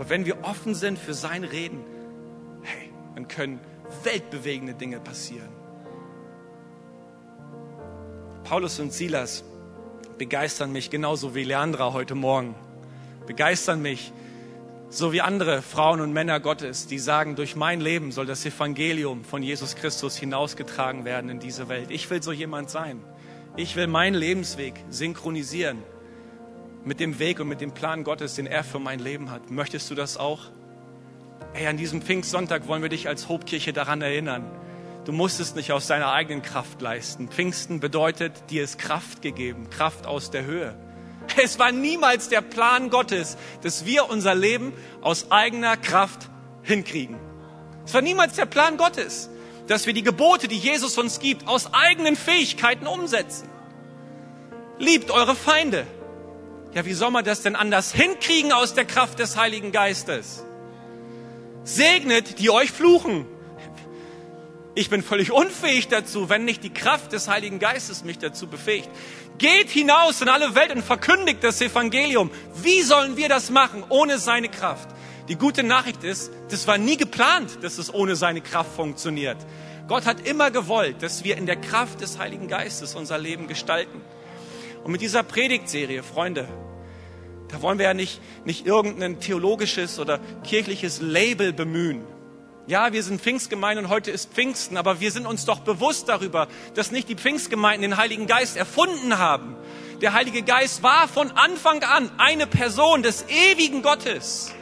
Aber 0.00 0.08
wenn 0.08 0.24
wir 0.24 0.44
offen 0.44 0.74
sind 0.74 0.98
für 0.98 1.12
sein 1.12 1.44
Reden, 1.44 1.84
hey, 2.62 2.90
dann 3.14 3.28
können 3.28 3.60
weltbewegende 4.02 4.72
Dinge 4.72 4.98
passieren. 4.98 5.50
Paulus 8.44 8.80
und 8.80 8.94
Silas 8.94 9.44
begeistern 10.16 10.72
mich 10.72 10.88
genauso 10.88 11.34
wie 11.34 11.44
Leandra 11.44 11.92
heute 11.92 12.14
Morgen. 12.14 12.54
Begeistern 13.26 13.82
mich 13.82 14.10
so 14.88 15.12
wie 15.12 15.20
andere 15.20 15.60
Frauen 15.60 16.00
und 16.00 16.14
Männer 16.14 16.40
Gottes, 16.40 16.86
die 16.86 16.98
sagen, 16.98 17.36
durch 17.36 17.54
mein 17.54 17.82
Leben 17.82 18.10
soll 18.10 18.24
das 18.24 18.46
Evangelium 18.46 19.22
von 19.22 19.42
Jesus 19.42 19.76
Christus 19.76 20.16
hinausgetragen 20.16 21.04
werden 21.04 21.28
in 21.28 21.40
diese 21.40 21.68
Welt. 21.68 21.90
Ich 21.90 22.08
will 22.08 22.22
so 22.22 22.32
jemand 22.32 22.70
sein. 22.70 23.02
Ich 23.54 23.76
will 23.76 23.86
meinen 23.86 24.14
Lebensweg 24.14 24.82
synchronisieren 24.88 25.82
mit 26.84 27.00
dem 27.00 27.18
Weg 27.18 27.40
und 27.40 27.48
mit 27.48 27.60
dem 27.60 27.72
Plan 27.72 28.04
Gottes, 28.04 28.34
den 28.34 28.46
er 28.46 28.64
für 28.64 28.78
mein 28.78 28.98
Leben 28.98 29.30
hat. 29.30 29.50
Möchtest 29.50 29.90
du 29.90 29.94
das 29.94 30.16
auch? 30.16 30.50
Ey, 31.52 31.66
an 31.66 31.76
diesem 31.76 32.02
Pfingstsonntag 32.02 32.68
wollen 32.68 32.82
wir 32.82 32.88
dich 32.88 33.08
als 33.08 33.28
Hobkirche 33.28 33.72
daran 33.72 34.02
erinnern. 34.02 34.44
Du 35.04 35.12
musst 35.12 35.40
es 35.40 35.54
nicht 35.54 35.72
aus 35.72 35.86
deiner 35.86 36.12
eigenen 36.12 36.42
Kraft 36.42 36.80
leisten. 36.80 37.28
Pfingsten 37.28 37.80
bedeutet, 37.80 38.32
dir 38.50 38.62
ist 38.62 38.78
Kraft 38.78 39.22
gegeben, 39.22 39.68
Kraft 39.70 40.06
aus 40.06 40.30
der 40.30 40.44
Höhe. 40.44 40.74
Es 41.42 41.58
war 41.58 41.72
niemals 41.72 42.28
der 42.28 42.40
Plan 42.40 42.90
Gottes, 42.90 43.36
dass 43.62 43.86
wir 43.86 44.08
unser 44.10 44.34
Leben 44.34 44.72
aus 45.00 45.30
eigener 45.30 45.76
Kraft 45.76 46.28
hinkriegen. 46.62 47.16
Es 47.84 47.94
war 47.94 48.02
niemals 48.02 48.34
der 48.34 48.46
Plan 48.46 48.76
Gottes, 48.76 49.30
dass 49.66 49.86
wir 49.86 49.94
die 49.94 50.02
Gebote, 50.02 50.48
die 50.48 50.58
Jesus 50.58 50.98
uns 50.98 51.20
gibt, 51.20 51.46
aus 51.48 51.72
eigenen 51.72 52.16
Fähigkeiten 52.16 52.86
umsetzen. 52.86 53.48
Liebt 54.78 55.10
eure 55.10 55.34
Feinde. 55.34 55.86
Ja, 56.74 56.84
wie 56.84 56.92
soll 56.92 57.10
man 57.10 57.24
das 57.24 57.42
denn 57.42 57.56
anders 57.56 57.92
hinkriegen 57.92 58.52
aus 58.52 58.74
der 58.74 58.84
Kraft 58.84 59.18
des 59.18 59.36
Heiligen 59.36 59.72
Geistes? 59.72 60.44
Segnet, 61.64 62.38
die 62.38 62.50
euch 62.50 62.70
fluchen. 62.70 63.26
Ich 64.76 64.88
bin 64.88 65.02
völlig 65.02 65.32
unfähig 65.32 65.88
dazu, 65.88 66.28
wenn 66.28 66.44
nicht 66.44 66.62
die 66.62 66.72
Kraft 66.72 67.12
des 67.12 67.26
Heiligen 67.26 67.58
Geistes 67.58 68.04
mich 68.04 68.18
dazu 68.18 68.46
befähigt. 68.46 68.88
Geht 69.38 69.68
hinaus 69.68 70.20
in 70.20 70.28
alle 70.28 70.54
Welt 70.54 70.72
und 70.72 70.84
verkündigt 70.84 71.42
das 71.42 71.60
Evangelium. 71.60 72.30
Wie 72.62 72.82
sollen 72.82 73.16
wir 73.16 73.28
das 73.28 73.50
machen 73.50 73.82
ohne 73.88 74.18
seine 74.18 74.48
Kraft? 74.48 74.88
Die 75.28 75.36
gute 75.36 75.64
Nachricht 75.64 76.04
ist, 76.04 76.30
das 76.50 76.68
war 76.68 76.78
nie 76.78 76.96
geplant, 76.96 77.58
dass 77.62 77.78
es 77.78 77.92
ohne 77.92 78.14
seine 78.14 78.42
Kraft 78.42 78.74
funktioniert. 78.76 79.38
Gott 79.88 80.06
hat 80.06 80.26
immer 80.26 80.52
gewollt, 80.52 81.02
dass 81.02 81.24
wir 81.24 81.36
in 81.36 81.46
der 81.46 81.56
Kraft 81.56 82.00
des 82.00 82.18
Heiligen 82.18 82.46
Geistes 82.46 82.94
unser 82.94 83.18
Leben 83.18 83.48
gestalten. 83.48 84.00
Und 84.90 84.94
mit 84.94 85.02
dieser 85.02 85.22
Predigtserie, 85.22 86.02
Freunde, 86.02 86.48
da 87.46 87.62
wollen 87.62 87.78
wir 87.78 87.84
ja 87.84 87.94
nicht, 87.94 88.20
nicht 88.44 88.66
irgendein 88.66 89.20
theologisches 89.20 90.00
oder 90.00 90.18
kirchliches 90.42 91.00
Label 91.00 91.52
bemühen. 91.52 92.02
Ja, 92.66 92.92
wir 92.92 93.04
sind 93.04 93.20
Pfingstgemeinde 93.20 93.84
und 93.84 93.88
heute 93.88 94.10
ist 94.10 94.32
Pfingsten, 94.32 94.76
aber 94.76 94.98
wir 94.98 95.12
sind 95.12 95.26
uns 95.26 95.44
doch 95.44 95.60
bewusst 95.60 96.08
darüber, 96.08 96.48
dass 96.74 96.90
nicht 96.90 97.08
die 97.08 97.14
Pfingstgemeinden 97.14 97.88
den 97.88 97.98
Heiligen 97.98 98.26
Geist 98.26 98.56
erfunden 98.56 99.16
haben. 99.16 99.54
Der 100.00 100.12
Heilige 100.12 100.42
Geist 100.42 100.82
war 100.82 101.06
von 101.06 101.30
Anfang 101.30 101.84
an 101.84 102.10
eine 102.18 102.48
Person 102.48 103.04
des 103.04 103.26
ewigen 103.28 103.82
Gottes. 103.82 104.52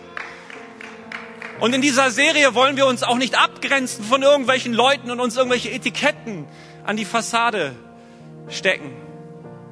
Und 1.58 1.74
in 1.74 1.80
dieser 1.80 2.10
Serie 2.10 2.54
wollen 2.54 2.76
wir 2.76 2.84
uns 2.84 3.02
auch 3.02 3.16
nicht 3.16 3.42
abgrenzen 3.42 4.04
von 4.04 4.22
irgendwelchen 4.22 4.74
Leuten 4.74 5.10
und 5.10 5.20
uns 5.20 5.38
irgendwelche 5.38 5.70
Etiketten 5.70 6.46
an 6.84 6.98
die 6.98 7.06
Fassade 7.06 7.74
stecken. 8.50 9.07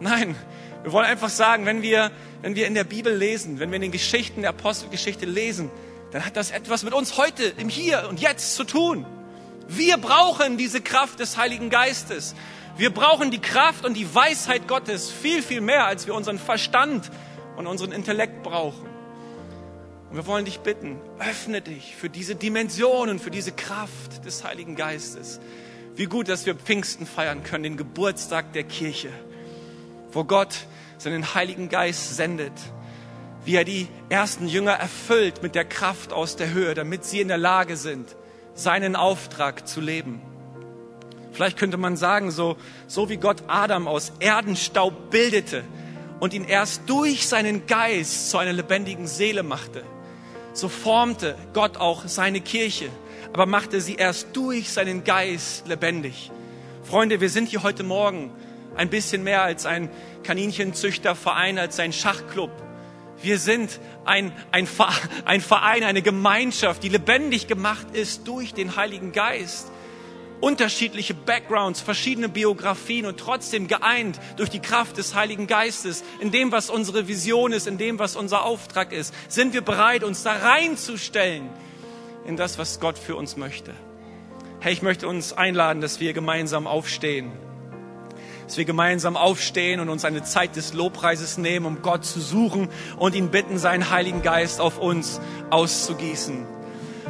Nein, 0.00 0.34
wir 0.82 0.92
wollen 0.92 1.06
einfach 1.06 1.30
sagen, 1.30 1.66
wenn 1.66 1.82
wir, 1.82 2.10
wenn 2.42 2.54
wir 2.54 2.66
in 2.66 2.74
der 2.74 2.84
Bibel 2.84 3.14
lesen, 3.14 3.58
wenn 3.58 3.70
wir 3.70 3.76
in 3.76 3.82
den 3.82 3.92
Geschichten 3.92 4.42
der 4.42 4.50
Apostelgeschichte 4.50 5.26
lesen, 5.26 5.70
dann 6.12 6.24
hat 6.24 6.36
das 6.36 6.50
etwas 6.50 6.82
mit 6.82 6.94
uns 6.94 7.16
heute, 7.16 7.44
im 7.56 7.68
Hier 7.68 8.06
und 8.08 8.20
Jetzt 8.20 8.54
zu 8.54 8.64
tun. 8.64 9.06
Wir 9.68 9.96
brauchen 9.96 10.56
diese 10.56 10.80
Kraft 10.80 11.18
des 11.18 11.36
Heiligen 11.36 11.70
Geistes. 11.70 12.34
Wir 12.76 12.90
brauchen 12.90 13.30
die 13.30 13.40
Kraft 13.40 13.84
und 13.84 13.94
die 13.94 14.14
Weisheit 14.14 14.68
Gottes 14.68 15.10
viel, 15.10 15.42
viel 15.42 15.60
mehr, 15.60 15.86
als 15.86 16.06
wir 16.06 16.14
unseren 16.14 16.38
Verstand 16.38 17.10
und 17.56 17.66
unseren 17.66 17.90
Intellekt 17.90 18.42
brauchen. 18.42 18.86
Und 20.10 20.16
wir 20.16 20.26
wollen 20.26 20.44
dich 20.44 20.60
bitten, 20.60 21.00
öffne 21.18 21.62
dich 21.62 21.96
für 21.96 22.08
diese 22.08 22.36
Dimensionen, 22.36 23.18
für 23.18 23.30
diese 23.30 23.50
Kraft 23.50 24.24
des 24.24 24.44
Heiligen 24.44 24.76
Geistes. 24.76 25.40
Wie 25.96 26.04
gut, 26.04 26.28
dass 26.28 26.46
wir 26.46 26.54
Pfingsten 26.54 27.06
feiern 27.06 27.42
können, 27.42 27.64
den 27.64 27.76
Geburtstag 27.76 28.52
der 28.52 28.64
Kirche, 28.64 29.08
wo 30.16 30.24
Gott 30.24 30.66
seinen 30.98 31.34
Heiligen 31.34 31.68
Geist 31.68 32.16
sendet 32.16 32.52
wie 33.46 33.54
er 33.54 33.64
die 33.64 33.86
ersten 34.08 34.48
Jünger 34.48 34.72
erfüllt 34.72 35.40
mit 35.40 35.54
der 35.54 35.64
Kraft 35.64 36.12
aus 36.12 36.34
der 36.34 36.52
Höhe, 36.52 36.74
damit 36.74 37.04
sie 37.04 37.20
in 37.20 37.28
der 37.28 37.38
Lage 37.38 37.76
sind, 37.76 38.16
seinen 38.54 38.96
Auftrag 38.96 39.68
zu 39.68 39.80
leben. 39.80 40.20
Vielleicht 41.30 41.56
könnte 41.56 41.76
man 41.76 41.96
sagen, 41.96 42.32
so, 42.32 42.56
so 42.88 43.08
wie 43.08 43.18
Gott 43.18 43.44
Adam 43.46 43.86
aus 43.86 44.12
Erdenstaub 44.18 45.10
bildete 45.10 45.62
und 46.18 46.34
ihn 46.34 46.44
erst 46.44 46.82
durch 46.86 47.28
seinen 47.28 47.66
Geist 47.66 48.30
zu 48.30 48.38
einer 48.38 48.52
lebendigen 48.52 49.06
Seele 49.06 49.44
machte, 49.44 49.84
so 50.52 50.68
formte 50.68 51.36
Gott 51.52 51.76
auch 51.76 52.08
seine 52.08 52.40
Kirche, 52.40 52.88
aber 53.32 53.46
machte 53.46 53.80
sie 53.80 53.94
erst 53.94 54.28
durch 54.32 54.72
seinen 54.72 55.04
Geist 55.04 55.68
lebendig. 55.68 56.32
Freunde, 56.82 57.20
wir 57.20 57.30
sind 57.30 57.48
hier 57.48 57.62
heute 57.62 57.84
Morgen 57.84 58.32
ein 58.76 58.90
bisschen 58.90 59.24
mehr 59.24 59.42
als 59.42 59.66
ein 59.66 59.90
Kaninchenzüchterverein, 60.22 61.58
als 61.58 61.78
ein 61.80 61.92
Schachclub 61.92 62.50
wir 63.22 63.38
sind 63.38 63.80
ein, 64.04 64.32
ein, 64.52 64.68
ein 65.24 65.40
Verein, 65.40 65.84
eine 65.84 66.02
Gemeinschaft, 66.02 66.82
die 66.82 66.88
lebendig 66.88 67.46
gemacht 67.46 67.86
ist 67.92 68.28
durch 68.28 68.54
den 68.54 68.76
Heiligen 68.76 69.12
Geist. 69.12 69.70
Unterschiedliche 70.38 71.14
Backgrounds, 71.14 71.80
verschiedene 71.80 72.28
Biografien 72.28 73.06
und 73.06 73.18
trotzdem 73.18 73.68
geeint 73.68 74.20
durch 74.36 74.50
die 74.50 74.60
Kraft 74.60 74.98
des 74.98 75.14
Heiligen 75.14 75.46
Geistes, 75.46 76.04
in 76.20 76.30
dem, 76.30 76.52
was 76.52 76.68
unsere 76.68 77.08
Vision 77.08 77.52
ist, 77.52 77.66
in 77.66 77.78
dem, 77.78 77.98
was 77.98 78.16
unser 78.16 78.44
Auftrag 78.44 78.92
ist, 78.92 79.14
sind 79.28 79.54
wir 79.54 79.62
bereit, 79.62 80.04
uns 80.04 80.22
da 80.22 80.32
reinzustellen 80.36 81.48
in 82.26 82.36
das, 82.36 82.58
was 82.58 82.80
Gott 82.80 82.98
für 82.98 83.16
uns 83.16 83.38
möchte. 83.38 83.72
Hey, 84.60 84.74
ich 84.74 84.82
möchte 84.82 85.08
uns 85.08 85.32
einladen, 85.32 85.80
dass 85.80 86.00
wir 86.00 86.12
gemeinsam 86.12 86.66
aufstehen 86.66 87.32
dass 88.46 88.56
wir 88.56 88.64
gemeinsam 88.64 89.16
aufstehen 89.16 89.80
und 89.80 89.88
uns 89.88 90.04
eine 90.04 90.22
Zeit 90.22 90.56
des 90.56 90.72
Lobpreises 90.72 91.36
nehmen, 91.36 91.66
um 91.66 91.82
Gott 91.82 92.04
zu 92.04 92.20
suchen 92.20 92.68
und 92.96 93.14
ihn 93.14 93.30
bitten, 93.30 93.58
seinen 93.58 93.90
Heiligen 93.90 94.22
Geist 94.22 94.60
auf 94.60 94.78
uns 94.78 95.20
auszugießen. 95.50 96.46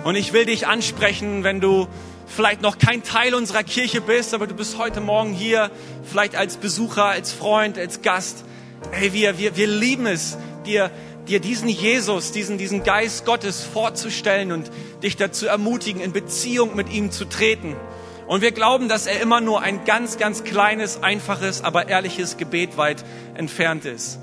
Und 0.05 0.17
ich 0.17 0.33
will 0.33 0.47
dich 0.47 0.67
ansprechen, 0.67 1.45
wenn 1.45 1.61
du 1.61 1.89
vielleicht 2.27 2.63
noch 2.63 2.79
kein 2.79 3.03
Teil 3.03 3.35
unserer 3.35 3.65
Kirche 3.65 4.01
bist, 4.01 4.35
aber 4.35 4.47
du 4.47 4.55
bist 4.55 4.79
heute 4.79 5.01
Morgen 5.01 5.33
hier, 5.33 5.71
vielleicht 6.05 6.37
als 6.37 6.57
Besucher, 6.57 7.05
als 7.05 7.33
Freund, 7.33 7.79
als 7.79 8.03
Gast. 8.03 8.45
Hey, 8.91 9.13
wir, 9.13 9.39
wir, 9.39 9.57
wir 9.57 9.67
lieben 9.67 10.07
es, 10.07 10.39
dir, 10.65 10.91
dir 11.29 11.41
diesen 11.41 11.69
Jesus, 11.69 12.33
diesen, 12.33 12.57
diesen 12.57 12.83
Geist 12.83 13.27
Gottes 13.27 13.63
vorzustellen 13.63 14.53
und 14.53 14.71
dich 15.03 15.17
dazu 15.17 15.47
ermutigen, 15.47 16.01
in 16.01 16.13
Beziehung 16.13 16.77
mit 16.77 16.91
ihm 16.91 17.11
zu 17.11 17.27
treten. 17.27 17.77
Und 18.27 18.41
wir 18.41 18.53
glauben, 18.53 18.89
dass 18.89 19.07
er 19.07 19.21
immer 19.21 19.41
nur 19.41 19.63
ein 19.63 19.85
ganz, 19.85 20.19
ganz 20.19 20.43
kleines, 20.43 21.03
einfaches, 21.03 21.63
aber 21.63 21.89
ehrliches 21.89 22.37
Gebet 22.37 22.77
weit 22.77 23.05
entfernt 23.35 23.85
ist. 23.85 24.19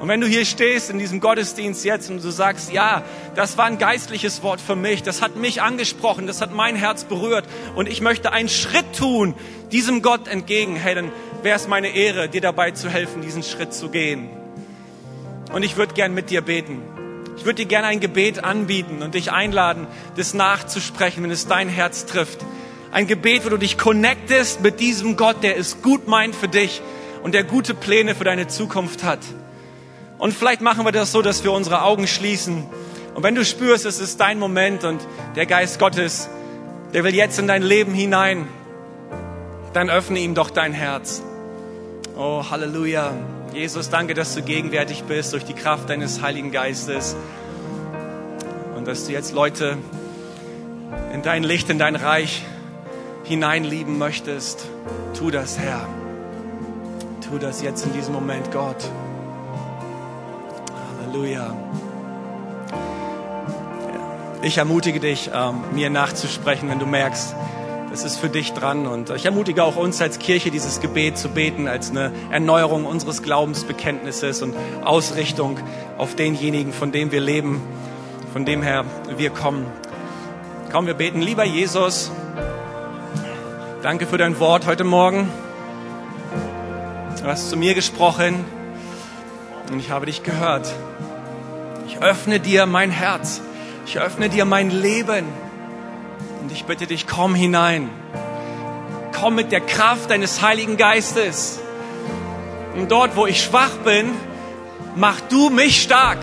Und 0.00 0.08
wenn 0.08 0.20
du 0.20 0.26
hier 0.26 0.44
stehst 0.44 0.90
in 0.90 0.98
diesem 0.98 1.20
Gottesdienst 1.20 1.84
jetzt 1.84 2.10
und 2.10 2.22
du 2.22 2.30
sagst, 2.30 2.70
ja, 2.70 3.02
das 3.34 3.56
war 3.56 3.64
ein 3.64 3.78
geistliches 3.78 4.42
Wort 4.42 4.60
für 4.60 4.76
mich, 4.76 5.02
das 5.02 5.22
hat 5.22 5.36
mich 5.36 5.62
angesprochen, 5.62 6.26
das 6.26 6.42
hat 6.42 6.52
mein 6.52 6.76
Herz 6.76 7.04
berührt 7.04 7.46
und 7.76 7.88
ich 7.88 8.02
möchte 8.02 8.30
einen 8.30 8.50
Schritt 8.50 8.94
tun, 8.94 9.34
diesem 9.72 10.02
Gott 10.02 10.28
entgegen, 10.28 10.76
hey, 10.76 10.94
dann 10.94 11.10
wäre 11.42 11.56
es 11.56 11.66
meine 11.66 11.88
Ehre, 11.88 12.28
dir 12.28 12.42
dabei 12.42 12.72
zu 12.72 12.90
helfen, 12.90 13.22
diesen 13.22 13.42
Schritt 13.42 13.72
zu 13.72 13.88
gehen. 13.88 14.28
Und 15.52 15.62
ich 15.62 15.76
würde 15.76 15.94
gern 15.94 16.12
mit 16.12 16.28
dir 16.28 16.42
beten. 16.42 16.82
Ich 17.38 17.44
würde 17.44 17.62
dir 17.62 17.68
gerne 17.68 17.86
ein 17.86 18.00
Gebet 18.00 18.44
anbieten 18.44 19.02
und 19.02 19.14
dich 19.14 19.32
einladen, 19.32 19.86
das 20.16 20.34
nachzusprechen, 20.34 21.22
wenn 21.22 21.30
es 21.30 21.46
dein 21.46 21.68
Herz 21.68 22.04
trifft. 22.04 22.44
Ein 22.96 23.06
Gebet, 23.06 23.44
wo 23.44 23.50
du 23.50 23.58
dich 23.58 23.76
connectest 23.76 24.62
mit 24.62 24.80
diesem 24.80 25.18
Gott, 25.18 25.42
der 25.42 25.58
es 25.58 25.82
gut 25.82 26.08
meint 26.08 26.34
für 26.34 26.48
dich 26.48 26.80
und 27.22 27.34
der 27.34 27.44
gute 27.44 27.74
Pläne 27.74 28.14
für 28.14 28.24
deine 28.24 28.46
Zukunft 28.46 29.04
hat. 29.04 29.18
Und 30.16 30.32
vielleicht 30.32 30.62
machen 30.62 30.82
wir 30.82 30.92
das 30.92 31.12
so, 31.12 31.20
dass 31.20 31.44
wir 31.44 31.52
unsere 31.52 31.82
Augen 31.82 32.06
schließen. 32.06 32.64
Und 33.14 33.22
wenn 33.22 33.34
du 33.34 33.44
spürst, 33.44 33.84
es 33.84 34.00
ist 34.00 34.18
dein 34.18 34.38
Moment 34.38 34.84
und 34.84 35.06
der 35.34 35.44
Geist 35.44 35.78
Gottes, 35.78 36.30
der 36.94 37.04
will 37.04 37.14
jetzt 37.14 37.38
in 37.38 37.46
dein 37.46 37.62
Leben 37.62 37.92
hinein 37.92 38.48
dann 39.74 39.90
öffne 39.90 40.18
ihm 40.18 40.34
doch 40.34 40.48
dein 40.48 40.72
Herz. 40.72 41.22
Oh, 42.16 42.46
Halleluja. 42.50 43.12
Jesus, 43.52 43.90
danke, 43.90 44.14
dass 44.14 44.34
du 44.34 44.40
gegenwärtig 44.40 45.02
bist 45.02 45.34
durch 45.34 45.44
die 45.44 45.52
Kraft 45.52 45.90
deines 45.90 46.22
Heiligen 46.22 46.50
Geistes 46.50 47.14
und 48.74 48.88
dass 48.88 49.04
du 49.04 49.12
jetzt 49.12 49.34
Leute 49.34 49.76
in 51.12 51.20
dein 51.20 51.42
Licht, 51.42 51.68
in 51.68 51.78
dein 51.78 51.94
Reich 51.94 52.42
hineinlieben 53.26 53.98
möchtest. 53.98 54.66
Tu 55.18 55.30
das, 55.30 55.58
Herr. 55.58 55.86
Tu 57.28 57.38
das 57.38 57.62
jetzt 57.62 57.84
in 57.84 57.92
diesem 57.92 58.14
Moment, 58.14 58.52
Gott. 58.52 58.88
Halleluja. 61.00 61.54
Ich 64.42 64.58
ermutige 64.58 65.00
dich, 65.00 65.30
ähm, 65.34 65.56
mir 65.74 65.90
nachzusprechen, 65.90 66.68
wenn 66.68 66.78
du 66.78 66.86
merkst, 66.86 67.34
es 67.92 68.04
ist 68.04 68.18
für 68.18 68.28
dich 68.28 68.52
dran. 68.52 68.86
Und 68.86 69.10
ich 69.10 69.24
ermutige 69.24 69.64
auch 69.64 69.76
uns 69.76 70.00
als 70.00 70.18
Kirche, 70.18 70.50
dieses 70.50 70.80
Gebet 70.80 71.18
zu 71.18 71.28
beten, 71.28 71.66
als 71.66 71.90
eine 71.90 72.12
Erneuerung 72.30 72.84
unseres 72.84 73.22
Glaubensbekenntnisses 73.22 74.42
und 74.42 74.54
Ausrichtung 74.84 75.58
auf 75.98 76.14
denjenigen, 76.14 76.72
von 76.72 76.92
dem 76.92 77.10
wir 77.10 77.20
leben, 77.20 77.60
von 78.32 78.44
dem 78.44 78.62
her 78.62 78.84
wir 79.16 79.30
kommen. 79.30 79.66
Komm, 80.70 80.86
wir 80.86 80.94
beten. 80.94 81.22
Lieber 81.22 81.44
Jesus, 81.44 82.12
danke 83.86 84.08
für 84.08 84.18
dein 84.18 84.40
Wort 84.40 84.66
heute 84.66 84.82
Morgen. 84.82 85.30
Du 87.20 87.24
hast 87.24 87.50
zu 87.50 87.56
mir 87.56 87.72
gesprochen 87.72 88.44
und 89.70 89.78
ich 89.78 89.92
habe 89.92 90.06
dich 90.06 90.24
gehört. 90.24 90.74
Ich 91.86 91.98
öffne 91.98 92.40
dir 92.40 92.66
mein 92.66 92.90
Herz. 92.90 93.40
Ich 93.86 94.00
öffne 94.00 94.28
dir 94.28 94.44
mein 94.44 94.70
Leben. 94.70 95.26
Und 96.42 96.50
ich 96.50 96.64
bitte 96.64 96.88
dich, 96.88 97.06
komm 97.06 97.36
hinein. 97.36 97.88
Komm 99.20 99.36
mit 99.36 99.52
der 99.52 99.60
Kraft 99.60 100.10
deines 100.10 100.42
Heiligen 100.42 100.76
Geistes. 100.76 101.60
Und 102.74 102.90
dort, 102.90 103.14
wo 103.14 103.28
ich 103.28 103.40
schwach 103.40 103.76
bin, 103.84 104.10
mach 104.96 105.20
du 105.20 105.48
mich 105.48 105.80
stark. 105.80 106.18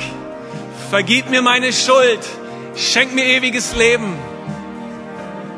Vergib 0.90 1.30
mir 1.30 1.42
meine 1.42 1.72
Schuld. 1.72 2.20
Schenk 2.76 3.16
mir 3.16 3.24
ewiges 3.24 3.74
Leben. 3.74 4.18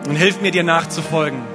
Und 0.07 0.17
hilf 0.17 0.39
mir 0.39 0.51
dir 0.51 0.63
nachzufolgen 0.63 1.54